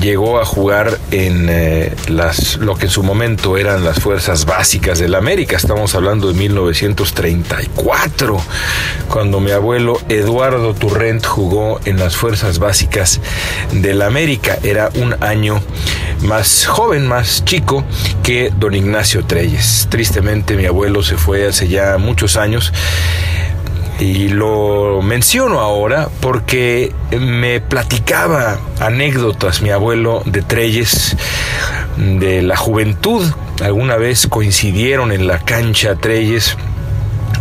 llegó 0.00 0.40
a 0.40 0.44
jugar 0.44 0.98
en 1.10 1.48
eh, 1.48 1.94
las, 2.08 2.58
lo 2.58 2.76
que 2.76 2.86
en 2.86 2.90
su 2.90 3.02
momento 3.02 3.56
eran 3.56 3.84
las 3.84 3.98
fuerzas 3.98 4.46
básicas 4.46 4.98
de 4.98 5.08
la 5.08 5.18
América. 5.18 5.56
Estamos 5.56 5.94
hablando 5.94 6.28
de 6.28 6.34
1934, 6.34 8.40
cuando 9.10 9.40
mi 9.40 9.50
abuelo 9.50 10.00
Eduardo 10.08 10.74
Turrent 10.74 11.26
jugó 11.26 11.80
en 11.84 11.98
las 11.98 12.16
fuerzas 12.16 12.58
básicas 12.58 13.20
de 13.72 13.94
la 13.94 14.06
América. 14.06 14.58
Era 14.62 14.90
un 14.94 15.14
año 15.22 15.62
más 16.22 16.66
joven, 16.66 17.06
más 17.06 17.44
chico 17.44 17.84
que 18.22 18.52
don 18.58 18.74
Ignacio 18.74 19.24
Treyes. 19.24 19.88
Tristemente 19.90 20.56
mi 20.56 20.66
abuelo 20.66 21.02
se 21.02 21.16
fue 21.16 21.46
hace 21.46 21.68
ya 21.68 21.98
muchos 21.98 22.36
años 22.36 22.72
y 23.98 24.28
lo 24.28 25.00
menciono 25.02 25.60
ahora 25.60 26.08
porque 26.20 26.92
me 27.18 27.60
platicaba 27.60 28.58
anécdotas 28.80 29.62
mi 29.62 29.70
abuelo 29.70 30.22
de 30.26 30.42
Treyes 30.42 31.16
de 31.96 32.42
la 32.42 32.56
juventud. 32.56 33.30
Alguna 33.62 33.96
vez 33.96 34.26
coincidieron 34.26 35.12
en 35.12 35.26
la 35.26 35.38
cancha 35.38 35.94
Treyes 35.96 36.56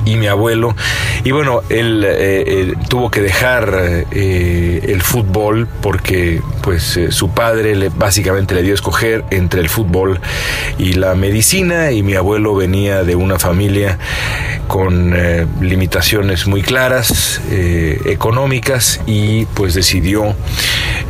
y 0.05 0.15
mi 0.17 0.27
abuelo. 0.27 0.75
Y 1.23 1.31
bueno, 1.31 1.61
él 1.69 2.05
eh, 2.07 2.73
tuvo 2.87 3.09
que 3.09 3.21
dejar 3.21 4.05
eh, 4.11 4.79
el 4.87 5.01
fútbol 5.01 5.67
porque 5.81 6.41
pues 6.61 6.97
eh, 6.97 7.11
su 7.11 7.29
padre 7.29 7.75
le, 7.75 7.89
básicamente 7.89 8.53
le 8.53 8.61
dio 8.61 8.73
a 8.73 8.75
escoger 8.75 9.25
entre 9.31 9.61
el 9.61 9.69
fútbol 9.69 10.19
y 10.77 10.93
la 10.93 11.15
medicina 11.15 11.91
y 11.91 12.03
mi 12.03 12.13
abuelo 12.13 12.55
venía 12.55 13.03
de 13.03 13.15
una 13.15 13.39
familia 13.39 13.97
con 14.67 15.15
limitaciones 15.61 16.47
muy 16.47 16.63
claras 16.63 17.39
económicas 18.05 18.99
y 19.05 19.45
pues 19.45 19.75
decidió 19.75 20.35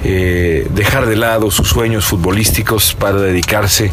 dejar 0.03 1.05
de 1.05 1.15
lado 1.15 1.49
sus 1.51 1.69
sueños 1.69 2.05
futbolísticos 2.05 2.93
para 2.93 3.17
dedicarse 3.17 3.91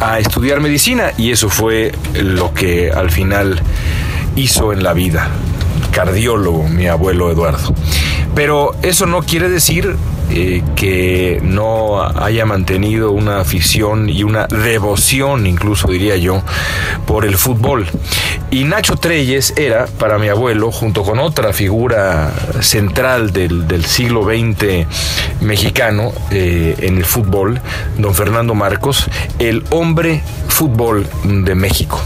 a 0.00 0.18
estudiar 0.18 0.60
medicina 0.60 1.12
y 1.16 1.30
eso 1.30 1.48
fue 1.48 1.92
lo 2.14 2.52
que 2.52 2.90
al 2.90 3.10
final 3.12 3.62
hizo 4.36 4.72
en 4.72 4.84
la 4.84 4.92
vida. 4.92 5.28
Cardiólogo, 5.90 6.68
mi 6.68 6.86
abuelo 6.86 7.30
Eduardo. 7.30 7.74
Pero 8.34 8.76
eso 8.82 9.06
no 9.06 9.22
quiere 9.22 9.48
decir 9.48 9.96
eh, 10.28 10.62
que 10.74 11.40
no 11.42 12.02
haya 12.02 12.44
mantenido 12.44 13.12
una 13.12 13.40
afición 13.40 14.10
y 14.10 14.24
una 14.24 14.46
devoción, 14.46 15.46
incluso 15.46 15.88
diría 15.88 16.16
yo, 16.16 16.42
por 17.06 17.24
el 17.24 17.38
fútbol. 17.38 17.86
Y 18.50 18.64
Nacho 18.64 18.96
Treyes 18.96 19.54
era, 19.56 19.86
para 19.86 20.18
mi 20.18 20.28
abuelo, 20.28 20.70
junto 20.70 21.02
con 21.02 21.18
otra 21.18 21.52
figura 21.52 22.32
central 22.60 23.32
del, 23.32 23.84
siglo 23.86 24.24
XX 24.24 24.86
mexicano 25.40 26.12
eh, 26.30 26.74
en 26.80 26.98
el 26.98 27.04
fútbol, 27.04 27.60
don 27.96 28.14
Fernando 28.14 28.54
Marcos, 28.54 29.06
el 29.38 29.64
hombre 29.70 30.22
fútbol 30.48 31.06
de 31.24 31.54
México. 31.54 32.02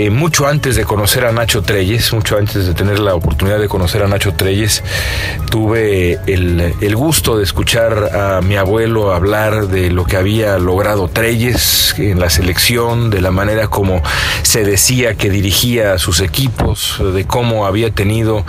Eh, 0.00 0.10
mucho 0.10 0.46
antes 0.46 0.76
de 0.76 0.84
conocer 0.84 1.24
a 1.24 1.32
Nacho 1.32 1.62
Treyes, 1.62 2.12
mucho 2.12 2.38
antes 2.38 2.68
de 2.68 2.72
tener 2.72 3.00
la 3.00 3.16
oportunidad 3.16 3.58
de 3.58 3.66
conocer 3.66 4.04
a 4.04 4.06
Nacho 4.06 4.32
Treyes, 4.32 4.84
tuve 5.50 6.20
el, 6.28 6.94
gusto 6.94 7.36
de 7.36 7.42
escuchar 7.42 8.16
a 8.16 8.40
mi 8.40 8.54
abuelo 8.54 9.12
hablar 9.12 9.66
de 9.66 9.90
lo 9.90 10.04
que 10.04 10.16
había 10.16 10.56
logrado 10.58 11.08
Treyes 11.08 11.96
en 11.98 12.20
la 12.20 12.30
selección, 12.30 13.10
de 13.10 13.20
la 13.20 13.32
manera 13.32 13.66
como 13.66 14.00
se 14.42 14.62
decía 14.62 15.16
que 15.16 15.30
dirigía 15.30 15.94
a 15.94 15.98
sus 15.98 16.20
equipos, 16.20 17.02
de 17.12 17.26
cómo 17.26 17.66
había 17.66 17.90
tenido 17.90 18.44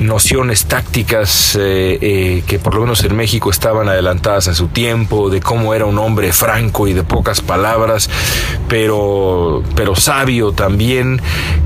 nociones 0.00 0.64
tácticas 0.64 1.54
eh, 1.54 1.96
eh, 2.00 2.42
que 2.44 2.58
por 2.58 2.74
lo 2.74 2.80
menos 2.80 3.04
en 3.04 3.14
México 3.14 3.52
estaban 3.52 3.88
adelantadas 3.88 4.48
a 4.48 4.54
su 4.54 4.66
tiempo, 4.66 5.30
de 5.30 5.40
cómo 5.40 5.74
era 5.74 5.86
un 5.86 5.98
hombre 6.00 6.32
franco 6.32 6.88
y 6.88 6.92
de 6.92 7.04
pocas 7.04 7.40
palabras, 7.40 8.10
pero, 8.68 9.62
pero 9.76 9.94
sabio 9.94 10.50
también 10.50 10.87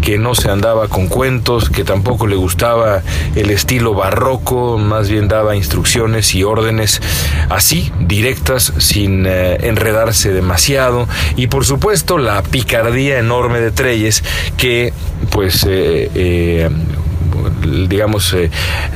que 0.00 0.18
no 0.18 0.34
se 0.34 0.50
andaba 0.50 0.88
con 0.88 1.06
cuentos, 1.06 1.70
que 1.70 1.84
tampoco 1.84 2.26
le 2.26 2.34
gustaba 2.34 3.02
el 3.36 3.50
estilo 3.50 3.94
barroco, 3.94 4.78
más 4.78 5.08
bien 5.08 5.28
daba 5.28 5.54
instrucciones 5.54 6.34
y 6.34 6.42
órdenes 6.42 7.00
así, 7.48 7.92
directas, 8.00 8.72
sin 8.78 9.24
eh, 9.26 9.58
enredarse 9.62 10.32
demasiado. 10.32 11.06
Y 11.36 11.46
por 11.46 11.64
supuesto 11.64 12.18
la 12.18 12.42
picardía 12.42 13.18
enorme 13.18 13.60
de 13.60 13.70
Treyes, 13.70 14.24
que 14.56 14.92
pues 15.30 15.64
eh, 15.68 16.10
eh, 16.14 16.70
digamos, 17.88 18.32
eh, 18.34 18.50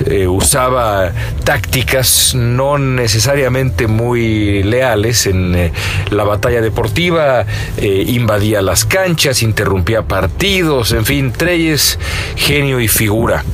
eh, 0.07 0.27
usaba 0.27 1.13
tácticas 1.45 2.35
no 2.35 2.79
necesariamente 2.79 3.87
muy 3.87 4.63
leales 4.63 5.27
en 5.27 5.55
eh, 5.55 5.73
la 6.11 6.25
batalla 6.25 6.61
deportiva, 6.61 7.45
invadía 7.79 8.63
las 8.63 8.85
canchas, 8.85 9.43
interrumpía 9.43 10.03
partidos, 10.03 10.93
en 10.93 11.05
fin, 11.05 11.33
Treyes, 11.33 11.99
genio 12.37 12.81
y 12.81 12.89
figura. 12.89 13.45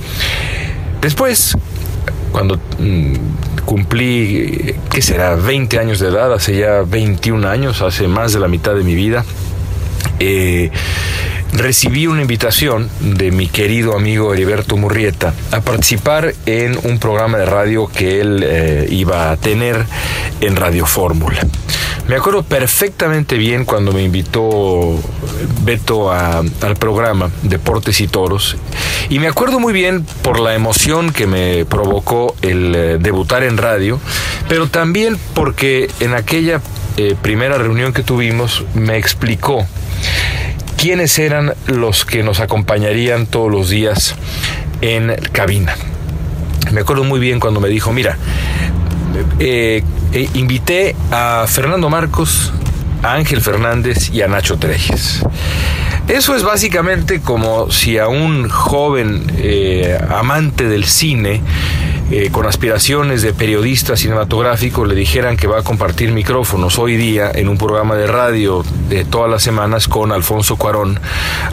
Después, 1.01 1.57
cuando 2.31 2.59
mm, 2.79 3.15
cumplí, 3.65 4.75
¿qué 4.91 5.03
será?, 5.03 5.35
20 5.35 5.79
años 5.79 5.99
de 5.99 6.09
edad, 6.09 6.33
hace 6.33 6.59
ya 6.59 6.83
21 6.83 7.49
años, 7.49 7.83
hace 7.83 8.09
más 8.09 8.33
de 8.33 8.41
la 8.41 8.49
mitad 8.49 8.75
de 8.75 8.85
mi 8.85 8.95
vida, 8.95 9.25
recibí 11.53 12.07
una 12.07 12.23
invitación 12.23 12.89
de 13.01 13.31
mi 13.31 13.49
querido 13.49 13.97
amigo 13.97 14.33
Heriberto 14.33 14.77
Murrieta 14.77 15.35
a 15.51 15.61
participar 15.61 16.35
en 16.47 16.79
un 16.85 16.99
programa 16.99 17.39
de 17.39 17.47
radio 17.47 17.87
que 17.87 18.21
él 18.21 18.43
eh, 18.43 18.87
iba 18.91 19.31
a 19.31 19.37
tener 19.37 19.85
en 20.41 20.57
Radio 20.57 20.87
Fórmula. 20.87 21.47
Me 22.09 22.17
acuerdo 22.17 22.43
perfectamente 22.43 23.37
bien 23.37 23.65
cuando 23.65 23.93
me 23.93 24.03
invitó 24.03 24.99
Beto 25.63 26.11
al 26.11 26.77
programa 26.79 27.31
Deportes 27.43 28.01
y 28.01 28.09
Toros 28.09 28.57
y 29.09 29.19
me 29.19 29.29
acuerdo 29.29 29.61
muy 29.61 29.73
bien 29.73 30.05
por 30.23 30.41
la 30.41 30.55
emoción 30.55 31.13
que 31.13 31.27
me 31.27 31.65
provocó 31.65 32.35
el 32.43 32.75
eh, 32.75 32.99
debutar 32.99 33.45
en 33.45 33.57
radio, 33.57 34.01
pero 34.49 34.69
también 34.69 35.17
porque 35.35 35.91
en 36.01 36.15
aquella 36.15 36.61
eh, 36.97 37.15
primera 37.21 37.57
reunión 37.57 37.93
que 37.93 38.03
tuvimos 38.03 38.65
me 38.75 38.97
explicó 38.97 39.67
quiénes 40.83 41.17
eran 41.21 41.55
los 41.67 42.05
que 42.05 42.25
nos 42.25 42.41
acompañarían 42.41 43.29
todos 43.29 43.49
los 43.49 43.71
días 43.71 44.17
en 44.81 45.15
cabina. 45.31 45.77
Me 46.73 46.81
acuerdo 46.81 47.05
muy 47.05 47.21
bien 47.21 47.39
cuando 47.39 47.61
me 47.61 47.69
dijo, 47.69 47.93
mira, 47.93 48.19
eh, 49.39 49.85
eh, 50.13 50.29
invité 50.35 50.97
a 51.13 51.45
Fernando 51.47 51.89
Marcos, 51.89 52.53
a 53.05 53.13
Ángel 53.13 53.41
Fernández 53.41 54.11
y 54.13 54.23
a 54.23 54.27
Nacho 54.27 54.59
Trejes. 54.59 55.23
Eso 56.09 56.35
es 56.35 56.43
básicamente 56.43 57.21
como 57.21 57.71
si 57.71 57.99
a 57.99 58.09
un 58.09 58.49
joven 58.49 59.31
eh, 59.37 59.97
amante 60.11 60.69
del 60.69 60.85
cine 60.87 61.43
eh, 62.11 62.31
con 62.31 62.47
aspiraciones 62.47 63.23
de 63.23 63.33
periodista 63.33 63.97
cinematográfico 63.97 64.85
le 64.85 64.95
dijeran 64.95 65.37
que 65.37 65.47
va 65.47 65.61
a 65.61 65.63
compartir 65.63 66.13
micrófonos 66.13 66.79
hoy 66.79 66.97
día 66.97 67.31
en 67.35 67.49
un 67.49 67.59
programa 67.59 67.95
de 67.95 68.07
radio 68.07 68.65
de 68.89 69.05
todas 69.05 69.31
las 69.31 69.43
semanas 69.43 69.89
con 69.89 70.13
Alfonso 70.13 70.57
Cuarón, 70.57 71.01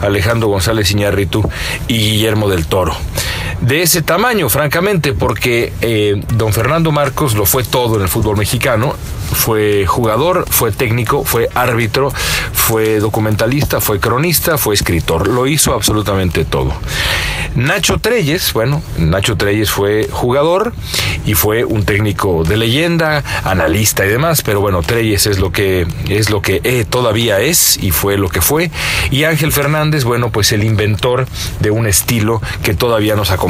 Alejandro 0.00 0.48
González 0.48 0.90
Iñárritu 0.90 1.48
y 1.88 1.98
Guillermo 1.98 2.48
del 2.48 2.66
Toro 2.66 2.96
de 3.60 3.82
ese 3.82 4.02
tamaño, 4.02 4.48
francamente, 4.48 5.12
porque 5.12 5.72
eh, 5.80 6.22
don 6.34 6.52
Fernando 6.52 6.92
Marcos 6.92 7.34
lo 7.34 7.44
fue 7.44 7.62
todo 7.64 7.96
en 7.96 8.02
el 8.02 8.08
fútbol 8.08 8.36
mexicano. 8.36 8.94
Fue 9.32 9.86
jugador, 9.86 10.44
fue 10.50 10.72
técnico, 10.72 11.24
fue 11.24 11.48
árbitro, 11.54 12.12
fue 12.52 12.98
documentalista, 12.98 13.80
fue 13.80 14.00
cronista, 14.00 14.58
fue 14.58 14.74
escritor. 14.74 15.28
Lo 15.28 15.46
hizo 15.46 15.72
absolutamente 15.72 16.44
todo. 16.44 16.72
Nacho 17.54 17.98
Treyes, 17.98 18.52
bueno, 18.52 18.82
Nacho 18.96 19.36
Treyes 19.36 19.70
fue 19.70 20.08
jugador 20.10 20.72
y 21.26 21.34
fue 21.34 21.64
un 21.64 21.84
técnico 21.84 22.44
de 22.44 22.56
leyenda, 22.56 23.22
analista 23.44 24.04
y 24.04 24.08
demás, 24.08 24.42
pero 24.42 24.60
bueno, 24.60 24.82
Treyes 24.82 25.26
es 25.26 25.38
lo 25.38 25.50
que 25.50 25.86
es 26.08 26.30
lo 26.30 26.42
que 26.42 26.60
eh, 26.64 26.84
todavía 26.88 27.40
es 27.40 27.76
y 27.82 27.90
fue 27.90 28.16
lo 28.16 28.28
que 28.28 28.40
fue. 28.40 28.70
Y 29.10 29.24
Ángel 29.24 29.52
Fernández, 29.52 30.04
bueno, 30.04 30.30
pues 30.30 30.52
el 30.52 30.64
inventor 30.64 31.26
de 31.60 31.70
un 31.70 31.86
estilo 31.86 32.40
que 32.62 32.74
todavía 32.74 33.16
nos 33.16 33.30
acompaña 33.30 33.49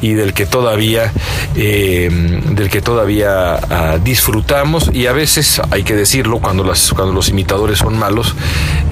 y 0.00 0.14
del 0.14 0.34
que 0.34 0.46
todavía 0.46 1.12
eh, 1.56 2.08
del 2.50 2.70
que 2.70 2.80
todavía 2.80 3.54
ah, 3.54 3.98
disfrutamos 4.02 4.90
y 4.92 5.06
a 5.06 5.12
veces 5.12 5.60
hay 5.70 5.82
que 5.82 5.94
decirlo 5.94 6.38
cuando 6.40 6.64
los 6.64 7.28
imitadores 7.28 7.78
son 7.78 7.98
malos 7.98 8.34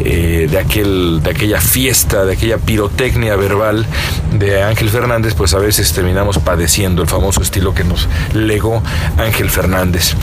eh, 0.01 0.49
de 0.51 0.59
aquel 0.59 1.20
de 1.22 1.31
aquella 1.31 1.61
fiesta, 1.61 2.25
de 2.25 2.35
aquella 2.35 2.59
pirotecnia 2.59 3.37
verbal 3.37 3.87
de 4.33 4.62
Ángel 4.62 4.90
Fernández, 4.90 5.35
pues 5.35 5.55
a 5.55 5.59
veces 5.59 5.92
terminamos 5.92 6.38
padeciendo 6.38 7.03
el 7.03 7.09
famoso 7.09 7.42
estilo 7.42 7.75
que 7.75 7.85
nos 7.85 8.09
legó 8.33 8.83
Ángel 9.18 9.51
Fernández. 9.51 10.14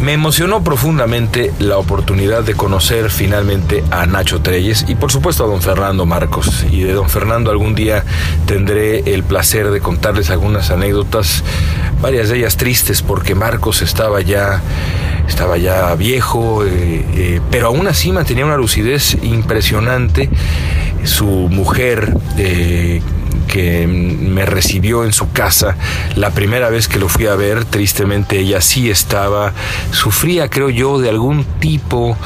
Me 0.00 0.14
emocionó 0.14 0.64
profundamente 0.64 1.52
la 1.58 1.76
oportunidad 1.76 2.42
de 2.42 2.54
conocer 2.54 3.10
finalmente 3.10 3.84
a 3.90 4.06
Nacho 4.06 4.40
Treyes 4.40 4.86
y 4.88 4.94
por 4.94 5.12
supuesto 5.12 5.44
a 5.44 5.46
don 5.46 5.60
Fernando 5.60 6.06
Marcos. 6.06 6.64
Y 6.70 6.80
de 6.80 6.94
don 6.94 7.10
Fernando 7.10 7.50
algún 7.50 7.74
día 7.74 8.04
tendré 8.46 9.00
el 9.12 9.24
placer 9.24 9.70
de 9.70 9.80
contarles 9.80 10.30
algunas 10.30 10.70
anécdotas, 10.70 11.44
varias 12.00 12.30
de 12.30 12.38
ellas 12.38 12.56
tristes 12.56 13.02
porque 13.02 13.34
Marcos 13.34 13.82
estaba 13.82 14.22
ya 14.22 14.62
estaba 15.28 15.58
ya 15.58 15.94
viejo, 15.96 16.64
eh, 16.64 17.04
eh, 17.14 17.40
pero 17.50 17.68
aún 17.68 17.86
así 17.86 18.10
mantenía 18.10 18.46
una 18.46 18.56
lucidez 18.56 19.18
impresionante. 19.22 20.30
Su 21.04 21.26
mujer, 21.26 22.14
eh, 22.38 23.02
que 23.50 23.86
me 23.86 24.46
recibió 24.46 25.04
en 25.04 25.12
su 25.12 25.32
casa 25.32 25.76
la 26.14 26.30
primera 26.30 26.70
vez 26.70 26.86
que 26.88 26.98
lo 26.98 27.08
fui 27.08 27.26
a 27.26 27.34
ver, 27.34 27.64
tristemente 27.64 28.38
ella 28.38 28.60
sí 28.60 28.90
estaba, 28.90 29.52
sufría 29.90 30.48
creo 30.48 30.70
yo 30.70 31.00
de 31.00 31.08
algún 31.08 31.44
tipo, 31.58 32.16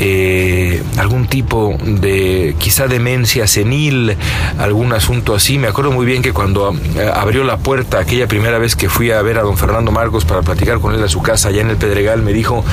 eh, 0.00 0.82
algún 0.98 1.28
tipo 1.28 1.78
de 1.80 2.56
quizá 2.58 2.88
demencia 2.88 3.46
senil, 3.46 4.16
algún 4.58 4.92
asunto 4.92 5.34
así. 5.34 5.58
Me 5.58 5.68
acuerdo 5.68 5.92
muy 5.92 6.04
bien 6.04 6.22
que 6.22 6.32
cuando 6.32 6.74
eh, 6.96 7.10
abrió 7.14 7.44
la 7.44 7.58
puerta 7.58 8.00
aquella 8.00 8.26
primera 8.26 8.58
vez 8.58 8.74
que 8.74 8.88
fui 8.88 9.12
a 9.12 9.22
ver 9.22 9.38
a 9.38 9.42
don 9.42 9.56
Fernando 9.56 9.92
Marcos 9.92 10.24
para 10.24 10.42
platicar 10.42 10.80
con 10.80 10.94
él 10.94 11.02
a 11.02 11.08
su 11.08 11.22
casa 11.22 11.48
allá 11.48 11.60
en 11.60 11.70
el 11.70 11.76
Pedregal, 11.76 12.22
me 12.22 12.32
dijo, 12.32 12.64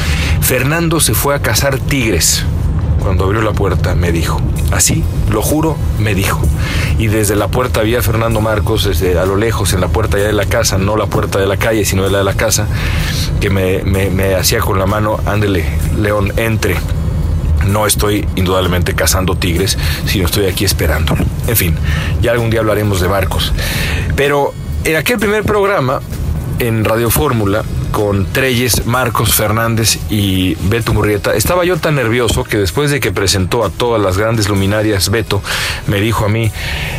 Fernando 0.42 1.00
se 1.00 1.14
fue 1.14 1.36
a 1.36 1.42
cazar 1.42 1.78
tigres 1.78 2.44
cuando 3.04 3.26
abrió 3.26 3.42
la 3.42 3.52
puerta, 3.52 3.96
me 3.96 4.12
dijo. 4.12 4.42
Así, 4.72 5.04
lo 5.30 5.42
juro, 5.42 5.78
me 6.00 6.16
dijo. 6.16 6.42
Y 6.98 7.08
desde 7.08 7.36
la 7.36 7.48
puerta 7.48 7.82
había 7.82 8.02
Fernando 8.02 8.42
Marcos, 8.42 8.86
desde 8.86 9.18
a 9.20 9.26
lo 9.26 9.36
lejos, 9.36 9.74
en 9.74 9.82
la 9.82 9.89
puerta 9.89 10.18
ya 10.18 10.26
de 10.26 10.34
la 10.34 10.46
casa, 10.46 10.78
no 10.78 10.96
la 10.96 11.06
puerta 11.06 11.39
de 11.39 11.46
la 11.46 11.58
calle, 11.58 11.86
sino 11.86 12.04
de 12.04 12.12
la 12.12 12.20
de 12.20 12.24
la 12.24 12.34
casa, 12.34 12.68
que 13.39 13.50
me, 13.50 13.84
me 13.84 14.36
hacía 14.36 14.60
con 14.60 14.80
la 14.80 14.86
mano, 14.86 15.20
ándele, 15.26 15.66
León, 16.00 16.34
entre. 16.38 16.78
No 17.68 17.86
estoy 17.88 18.28
indudablemente 18.36 18.94
cazando 18.94 19.36
tigres, 19.36 19.78
sino 20.06 20.26
estoy 20.26 20.48
aquí 20.48 20.66
esperándolo. 20.66 21.24
En 21.48 21.56
fin, 21.56 21.76
ya 22.22 22.32
algún 22.32 22.50
día 22.50 22.60
hablaremos 22.60 23.00
de 23.00 23.08
barcos. 23.08 23.54
Pero 24.16 24.54
en 24.84 24.96
aquel 24.96 25.18
primer 25.18 25.44
programa, 25.44 26.02
en 26.60 26.84
Radio 26.84 27.10
Fórmula, 27.10 27.63
con 27.94 28.26
Treyes, 28.26 28.88
Marcos 28.88 29.36
Fernández 29.36 30.00
y 30.10 30.56
Beto 30.56 30.94
Murrieta, 30.96 31.36
estaba 31.36 31.64
yo 31.64 31.78
tan 31.78 31.94
nervioso 31.96 32.44
que 32.44 32.58
después 32.58 32.90
de 32.90 33.00
que 33.00 33.12
presentó 33.12 33.64
a 33.64 33.70
todas 33.70 34.02
las 34.02 34.18
grandes 34.18 34.50
luminarias, 34.50 35.12
Beto 35.12 35.42
me 35.86 36.02
dijo 36.02 36.26
a 36.26 36.28
mí, 36.28 36.52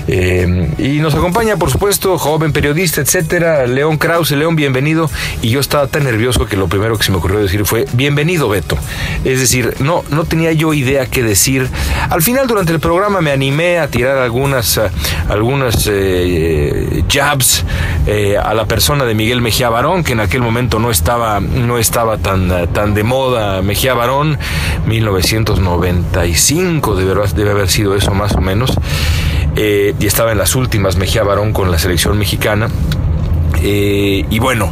eh, 0.06 0.72
y 0.78 1.00
nos 1.00 1.14
acompaña, 1.14 1.56
por 1.56 1.70
supuesto, 1.70 2.16
joven 2.16 2.52
periodista, 2.52 3.00
etcétera, 3.00 3.66
León 3.66 3.98
Krause, 3.98 4.32
León, 4.32 4.54
bienvenido. 4.54 5.10
Y 5.42 5.50
yo 5.50 5.60
estaba 5.60 5.88
tan 5.88 6.04
nervioso 6.04 6.46
que 6.46 6.56
lo 6.56 6.68
primero 6.68 6.96
que 6.96 7.02
se 7.02 7.10
me 7.10 7.18
ocurrió 7.18 7.40
decir 7.40 7.66
fue, 7.66 7.86
bienvenido, 7.92 8.48
Beto. 8.48 8.78
Es 9.24 9.40
decir, 9.40 9.74
no, 9.80 10.04
no 10.10 10.24
tenía 10.24 10.52
yo 10.52 10.74
idea 10.74 11.06
qué 11.06 11.24
decir. 11.24 11.68
Al 12.08 12.22
final, 12.22 12.46
durante 12.46 12.72
el 12.72 12.78
programa, 12.78 13.20
me 13.20 13.32
animé 13.32 13.80
a 13.80 13.88
tirar 13.88 14.18
algunas, 14.18 14.80
algunas 15.28 15.88
eh, 15.90 17.02
jabs 17.08 17.64
eh, 18.06 18.36
a 18.36 18.54
la 18.54 18.66
persona 18.66 19.04
de 19.04 19.14
Miguel 19.14 19.40
Mejía 19.40 19.70
Barón, 19.70 20.04
que 20.04 20.12
en 20.12 20.20
aquel 20.20 20.40
momento 20.40 20.78
no 20.78 20.83
estaba, 20.90 21.40
no 21.40 21.78
estaba 21.78 22.18
tan, 22.18 22.72
tan 22.72 22.94
de 22.94 23.02
moda. 23.02 23.62
Mejía 23.62 23.94
Barón, 23.94 24.38
1995 24.86 26.96
debe, 26.96 27.14
debe 27.34 27.50
haber 27.50 27.68
sido 27.68 27.94
eso 27.94 28.12
más 28.12 28.34
o 28.34 28.40
menos. 28.40 28.72
Eh, 29.56 29.94
y 30.00 30.06
estaba 30.06 30.32
en 30.32 30.38
las 30.38 30.56
últimas 30.56 30.96
Mejía 30.96 31.22
Barón 31.22 31.52
con 31.52 31.70
la 31.70 31.78
selección 31.78 32.18
mexicana. 32.18 32.68
Eh, 33.62 34.24
y 34.28 34.38
bueno, 34.40 34.70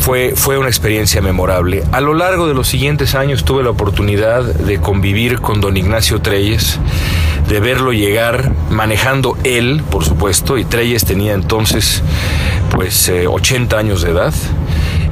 fue, 0.00 0.34
fue 0.36 0.58
una 0.58 0.68
experiencia 0.68 1.20
memorable. 1.20 1.82
A 1.92 2.00
lo 2.00 2.14
largo 2.14 2.46
de 2.46 2.54
los 2.54 2.68
siguientes 2.68 3.14
años 3.14 3.44
tuve 3.44 3.62
la 3.62 3.70
oportunidad 3.70 4.42
de 4.42 4.80
convivir 4.80 5.40
con 5.40 5.60
don 5.60 5.76
Ignacio 5.76 6.20
Treyes, 6.20 6.78
de 7.48 7.60
verlo 7.60 7.92
llegar 7.92 8.52
manejando 8.70 9.36
él, 9.44 9.82
por 9.90 10.04
supuesto, 10.04 10.58
y 10.58 10.64
Treyes 10.64 11.04
tenía 11.04 11.32
entonces 11.32 12.02
pues 12.74 13.10
80 13.26 13.74
eh, 13.74 13.78
años 13.78 14.02
de 14.02 14.10
edad. 14.10 14.34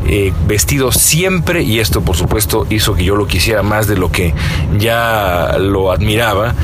Eh, 0.06 0.32
vestido 0.46 0.90
siempre, 0.92 1.62
y 1.62 1.80
esto 1.80 2.00
por 2.00 2.16
supuesto 2.16 2.66
hizo 2.70 2.94
que 2.94 3.04
yo 3.04 3.16
lo 3.16 3.26
quisiera 3.26 3.62
más 3.62 3.86
de 3.86 3.96
lo 3.96 4.10
que 4.10 4.32
ya 4.78 5.56
lo 5.58 5.92
admiraba, 5.92 6.54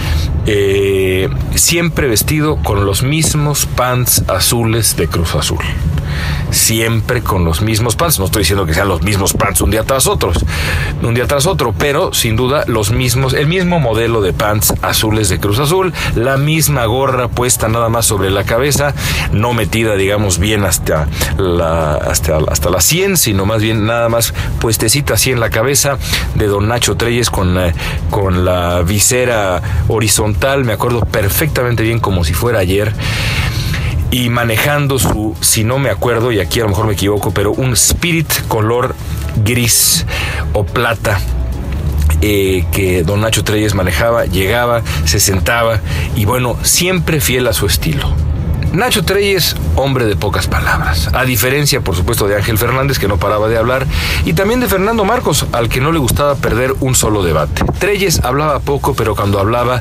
eh, 0.46 1.28
siempre 1.54 2.08
vestido 2.08 2.56
con 2.56 2.86
los 2.86 3.02
mismos 3.02 3.66
pants 3.66 4.24
azules 4.28 4.96
de 4.96 5.08
Cruz 5.08 5.34
Azul 5.34 5.64
siempre 6.50 7.22
con 7.22 7.44
los 7.44 7.62
mismos 7.62 7.96
pants. 7.96 8.18
No 8.18 8.26
estoy 8.26 8.40
diciendo 8.40 8.66
que 8.66 8.74
sean 8.74 8.88
los 8.88 9.02
mismos 9.02 9.32
pants 9.32 9.60
un 9.60 9.70
día 9.70 9.84
tras 9.84 10.06
otro, 10.06 10.32
un 11.02 11.14
día 11.14 11.26
tras 11.26 11.46
otro, 11.46 11.74
pero 11.76 12.12
sin 12.12 12.36
duda 12.36 12.64
los 12.66 12.90
mismos, 12.90 13.34
el 13.34 13.46
mismo 13.46 13.80
modelo 13.80 14.20
de 14.20 14.32
pants 14.32 14.74
azules 14.82 15.28
de 15.28 15.38
Cruz 15.38 15.58
Azul, 15.58 15.92
la 16.14 16.36
misma 16.36 16.84
gorra 16.86 17.28
puesta 17.28 17.68
nada 17.68 17.88
más 17.88 18.06
sobre 18.06 18.30
la 18.30 18.44
cabeza, 18.44 18.94
no 19.32 19.52
metida, 19.52 19.96
digamos, 19.96 20.38
bien 20.38 20.64
hasta 20.64 21.06
la, 21.38 21.94
hasta, 21.94 22.38
hasta 22.48 22.70
la 22.70 22.80
100, 22.80 23.16
sino 23.16 23.46
más 23.46 23.62
bien 23.62 23.86
nada 23.86 24.08
más 24.08 24.34
puestecita 24.60 25.14
así 25.14 25.30
en 25.30 25.40
la 25.40 25.50
cabeza 25.50 25.98
de 26.34 26.46
don 26.46 26.68
Nacho 26.68 26.96
Treyes 26.96 27.30
con, 27.30 27.58
eh, 27.58 27.74
con 28.10 28.44
la 28.44 28.82
visera 28.82 29.62
horizontal, 29.88 30.64
me 30.64 30.72
acuerdo 30.72 31.00
perfectamente 31.00 31.82
bien 31.82 32.00
como 32.00 32.24
si 32.24 32.34
fuera 32.34 32.60
ayer 32.60 32.92
y 34.10 34.28
manejando 34.28 34.98
su, 34.98 35.36
si 35.40 35.64
no 35.64 35.78
me 35.78 35.90
acuerdo, 35.90 36.32
y 36.32 36.40
aquí 36.40 36.60
a 36.60 36.64
lo 36.64 36.70
mejor 36.70 36.86
me 36.86 36.92
equivoco, 36.92 37.32
pero 37.32 37.52
un 37.52 37.72
Spirit 37.72 38.46
color 38.48 38.94
gris 39.44 40.06
o 40.52 40.64
plata. 40.64 41.20
Eh, 42.20 42.64
que 42.72 43.02
don 43.02 43.20
Nacho 43.20 43.44
Treyes 43.44 43.74
manejaba, 43.74 44.24
llegaba, 44.24 44.82
se 45.04 45.20
sentaba 45.20 45.80
y 46.16 46.24
bueno, 46.24 46.56
siempre 46.62 47.20
fiel 47.20 47.46
a 47.48 47.52
su 47.52 47.66
estilo. 47.66 48.14
Nacho 48.74 49.04
Treyes, 49.04 49.54
hombre 49.76 50.04
de 50.06 50.16
pocas 50.16 50.48
palabras, 50.48 51.08
a 51.12 51.24
diferencia 51.24 51.80
por 51.80 51.94
supuesto 51.94 52.26
de 52.26 52.34
Ángel 52.34 52.58
Fernández 52.58 52.98
que 52.98 53.06
no 53.06 53.18
paraba 53.18 53.48
de 53.48 53.56
hablar 53.56 53.86
y 54.24 54.32
también 54.32 54.58
de 54.58 54.66
Fernando 54.66 55.04
Marcos 55.04 55.46
al 55.52 55.68
que 55.68 55.80
no 55.80 55.92
le 55.92 56.00
gustaba 56.00 56.34
perder 56.34 56.74
un 56.80 56.96
solo 56.96 57.22
debate. 57.22 57.62
Treyes 57.78 58.20
hablaba 58.24 58.58
poco 58.58 58.94
pero 58.94 59.14
cuando 59.14 59.38
hablaba 59.38 59.80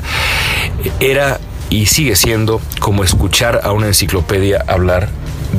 era 1.00 1.40
y 1.74 1.86
sigue 1.86 2.14
siendo 2.14 2.60
como 2.78 3.02
escuchar 3.02 3.62
a 3.64 3.72
una 3.72 3.88
enciclopedia 3.88 4.64
hablar 4.68 5.08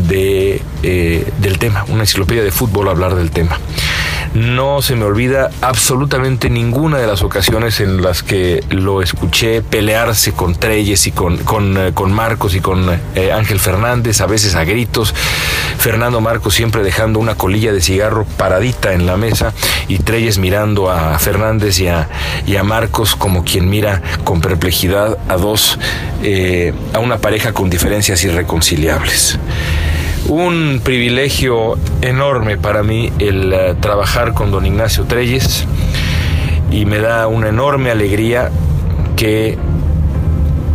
de, 0.07 0.61
eh, 0.81 1.29
del 1.39 1.59
tema, 1.59 1.83
una 1.89 2.03
enciclopedia 2.03 2.41
de 2.41 2.51
fútbol 2.51 2.87
hablar 2.87 3.15
del 3.15 3.31
tema. 3.31 3.59
No 4.35 4.81
se 4.81 4.97
me 4.97 5.05
olvida 5.05 5.49
absolutamente 5.61 6.49
ninguna 6.49 6.97
de 6.97 7.07
las 7.07 7.21
ocasiones 7.21 7.79
en 7.79 8.01
las 8.01 8.21
que 8.21 8.65
lo 8.69 9.01
escuché 9.01 9.61
pelearse 9.61 10.33
con 10.33 10.55
Treyes 10.55 11.07
y 11.07 11.13
con, 11.13 11.37
con, 11.37 11.77
eh, 11.77 11.93
Marcos 12.07 12.53
y 12.53 12.59
con 12.59 12.99
eh, 13.15 13.31
Ángel 13.31 13.61
Fernández, 13.61 14.19
a 14.19 14.25
veces 14.25 14.55
a 14.55 14.65
gritos. 14.65 15.15
Fernando 15.77 16.19
Marcos 16.19 16.53
siempre 16.53 16.83
dejando 16.83 17.19
una 17.19 17.35
colilla 17.35 17.71
de 17.71 17.79
cigarro 17.79 18.25
paradita 18.37 18.91
en 18.91 19.05
la 19.05 19.15
mesa 19.15 19.53
y 19.87 19.99
Treyes 19.99 20.37
mirando 20.37 20.91
a 20.91 21.17
Fernández 21.17 21.79
y 21.79 21.87
a, 21.87 22.09
y 22.45 22.57
a 22.57 22.63
Marcos 22.63 23.15
como 23.15 23.45
quien 23.45 23.69
mira 23.69 24.01
con 24.25 24.41
perplejidad 24.41 25.17
a 25.29 25.37
dos, 25.37 25.79
eh, 26.23 26.73
a 26.93 26.99
una 26.99 27.19
pareja 27.19 27.53
con 27.53 27.69
diferencias 27.69 28.21
irreconciliables 28.25 29.39
un 30.27 30.81
privilegio 30.83 31.77
enorme 32.01 32.57
para 32.57 32.83
mí 32.83 33.11
el 33.19 33.53
eh, 33.53 33.75
trabajar 33.79 34.33
con 34.33 34.51
don 34.51 34.65
Ignacio 34.65 35.05
Treyes 35.05 35.65
y 36.71 36.85
me 36.85 36.99
da 36.99 37.27
una 37.27 37.49
enorme 37.49 37.91
alegría 37.91 38.49
que 39.15 39.57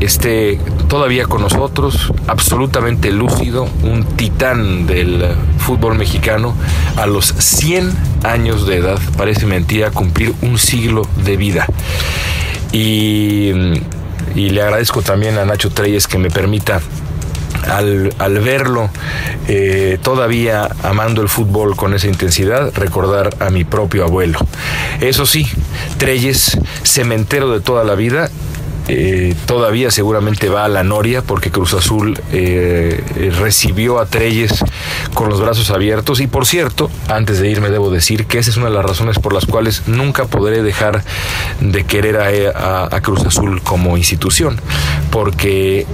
esté 0.01 0.59
todavía 0.89 1.27
con 1.27 1.43
nosotros, 1.43 2.13
absolutamente 2.27 3.13
lúcido, 3.13 3.69
un 3.83 4.05
titán 4.05 4.87
del 4.87 5.25
fútbol 5.59 5.97
mexicano 5.97 6.55
a 6.97 7.07
los 7.07 7.27
100 7.27 7.93
años 8.25 8.67
de 8.67 8.77
edad, 8.77 8.99
parece 9.17 9.47
mentira 9.47 9.91
cumplir 9.91 10.35
un 10.43 10.59
siglo 10.59 11.03
de 11.25 11.37
vida. 11.37 11.67
Y, 12.73 13.53
y 14.35 14.51
le 14.51 14.63
agradezco 14.63 15.03
también 15.03 15.39
a 15.39 15.45
Nacho 15.45 15.71
Treyes 15.71 16.07
que 16.07 16.19
me 16.19 16.31
permita 16.31 16.81
al, 17.69 18.41
verlo 18.41 18.91
eh, 19.49 19.99
todavía 20.03 20.69
amando 20.83 21.23
el 21.23 21.29
fútbol 21.29 21.77
con 21.77 21.95
esa 21.95 22.07
intensidad, 22.07 22.73
recordar 22.75 23.31
a 23.41 23.51
mi 23.51 23.65
propio 23.65 24.05
abuelo. 24.05 24.39
Eso 25.01 25.27
sí, 25.27 25.47
Treyes, 25.99 26.59
cementero 26.83 27.51
de 27.51 27.61
toda 27.61 27.85
la 27.85 27.95
vida, 27.95 28.31
eh, 28.89 29.37
todavía 29.47 29.91
seguramente 29.91 30.49
va 30.49 30.65
a 30.65 30.69
la 30.69 30.83
Noria 30.83 31.23
porque 31.23 31.51
Cruz 31.51 31.75
Azul 31.75 32.21
eh, 32.33 33.33
recibió 33.39 34.01
a 34.01 34.07
Treyes 34.07 34.65
con 35.15 35.29
los 35.29 35.41
brazos 35.41 35.71
abiertos 35.71 36.21
y 36.21 36.27
por 36.27 36.45
cierto, 36.45 36.91
antes 37.07 37.39
de 37.39 37.49
irme 37.49 37.71
debo 37.71 37.91
decir 37.91 38.27
que 38.27 38.39
esa 38.39 38.51
es 38.51 38.57
una 38.57 38.67
de 38.67 38.75
las 38.75 38.85
razones 38.85 39.19
por 39.21 39.33
las 39.33 39.47
cuales 39.47 39.85
nunca 39.87 40.25
podré 40.25 40.63
dejar 40.63 41.05
de 41.61 41.85
querer 41.85 42.17
a 42.17 43.01
Cruz 43.01 43.25
Azul 43.25 43.63
como 43.63 43.97
institución 43.97 44.61
porque 45.11 45.87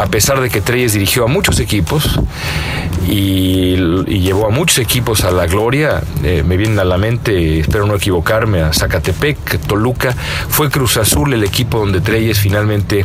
a 0.00 0.06
pesar 0.06 0.40
de 0.40 0.48
que 0.48 0.62
Treyes 0.62 0.94
dirigió 0.94 1.24
a 1.24 1.26
muchos 1.26 1.60
equipos 1.60 2.18
y, 3.06 3.76
llevó 4.20 4.46
a 4.46 4.50
muchos 4.50 4.78
equipos 4.78 5.24
a 5.24 5.30
la 5.30 5.46
gloria, 5.46 6.02
eh, 6.24 6.42
me 6.46 6.56
viene 6.56 6.80
a 6.80 6.84
la 6.84 6.96
mente, 6.96 7.60
espero 7.60 7.86
no 7.86 7.96
equivocarme, 7.96 8.62
a 8.62 8.72
Zacatepec, 8.72 9.58
Toluca, 9.66 10.14
fue 10.48 10.70
Cruz 10.70 10.96
Azul 10.96 11.34
el 11.34 11.44
equipo 11.44 11.78
donde 11.78 12.00
Treyes 12.00 12.38
finalmente 12.38 13.04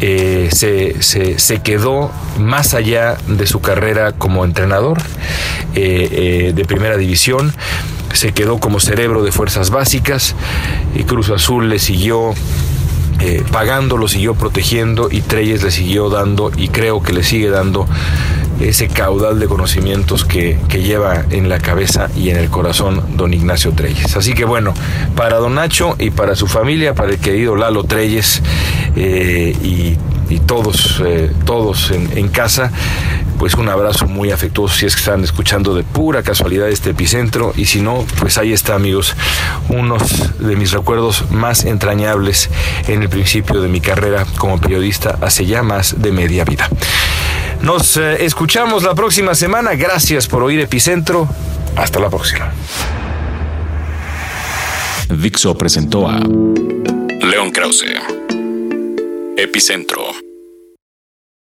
eh, 0.00 0.48
se, 0.50 1.60
quedó 1.62 2.10
más 2.38 2.74
allá 2.74 3.16
de 3.26 3.46
su 3.46 3.60
carrera 3.60 4.12
como 4.12 4.44
entrenador 4.44 4.98
eh, 5.74 6.52
de 6.54 6.64
primera 6.66 6.98
división. 6.98 7.54
Se 8.12 8.32
quedó 8.32 8.58
como 8.58 8.78
cerebro 8.78 9.22
de 9.22 9.32
fuerzas 9.32 9.70
básicas 9.70 10.34
y 10.94 11.04
Cruz 11.04 11.30
Azul 11.30 11.68
le 11.68 11.78
siguió 11.78 12.34
eh, 13.20 13.42
pagando, 13.50 13.96
lo 13.96 14.08
siguió 14.08 14.34
protegiendo 14.34 15.08
y 15.10 15.22
Treyes 15.22 15.62
le 15.62 15.70
siguió 15.70 16.10
dando 16.10 16.50
y 16.56 16.68
creo 16.68 17.02
que 17.02 17.12
le 17.12 17.22
sigue 17.22 17.48
dando 17.48 17.86
ese 18.60 18.88
caudal 18.88 19.38
de 19.38 19.46
conocimientos 19.46 20.24
que, 20.24 20.58
lleva 20.76 21.24
en 21.30 21.48
la 21.48 21.58
cabeza 21.58 22.10
y 22.14 22.28
en 22.28 22.36
el 22.36 22.50
corazón 22.50 23.02
don 23.16 23.32
Ignacio 23.32 23.72
Treyes. 23.72 24.16
Así 24.16 24.34
que 24.34 24.44
bueno, 24.44 24.74
para 25.14 25.38
don 25.38 25.54
Nacho 25.54 25.96
y 25.98 26.10
para 26.10 26.36
su 26.36 26.46
familia, 26.46 26.94
para 26.94 27.12
el 27.12 27.18
querido 27.18 27.56
Lalo 27.56 27.84
Treyes 27.84 28.42
eh, 28.94 29.56
y, 29.62 29.96
todos, 30.46 31.02
eh, 31.04 31.32
todos 31.44 31.90
en, 31.90 32.28
casa, 32.28 32.70
pues 33.38 33.54
un 33.54 33.68
abrazo 33.68 34.06
muy 34.06 34.30
afectuoso 34.30 34.74
si 34.74 34.86
es 34.86 34.94
que 34.94 35.00
están 35.00 35.24
escuchando 35.24 35.74
de 35.74 35.82
pura 35.84 36.22
casualidad 36.22 36.68
este 36.68 36.90
epicentro 36.90 37.52
y 37.56 37.66
si 37.66 37.80
no, 37.80 38.04
pues 38.18 38.38
ahí 38.38 38.52
está 38.52 38.74
amigos, 38.74 39.14
unos 39.68 40.38
de 40.38 40.56
mis 40.56 40.72
recuerdos 40.72 41.30
más 41.30 41.64
entrañables 41.64 42.50
en 42.88 43.02
el 43.02 43.08
principio 43.08 43.60
de 43.60 43.68
mi 43.68 43.80
carrera 43.80 44.26
como 44.38 44.60
periodista 44.60 45.18
hace 45.20 45.46
ya 45.46 45.62
más 45.62 46.00
de 46.00 46.12
media 46.12 46.44
vida. 46.44 46.68
Nos 47.62 47.96
eh, 47.96 48.24
escuchamos 48.24 48.82
la 48.82 48.94
próxima 48.94 49.34
semana. 49.34 49.74
Gracias 49.74 50.26
por 50.26 50.42
oír 50.42 50.60
Epicentro. 50.60 51.28
Hasta 51.76 51.98
la 51.98 52.08
próxima. 52.08 52.52
Dixo 55.08 55.56
presentó 55.56 56.08
a 56.08 56.18
León 56.18 57.50
Krause. 57.52 57.86
Epicentro 59.36 60.15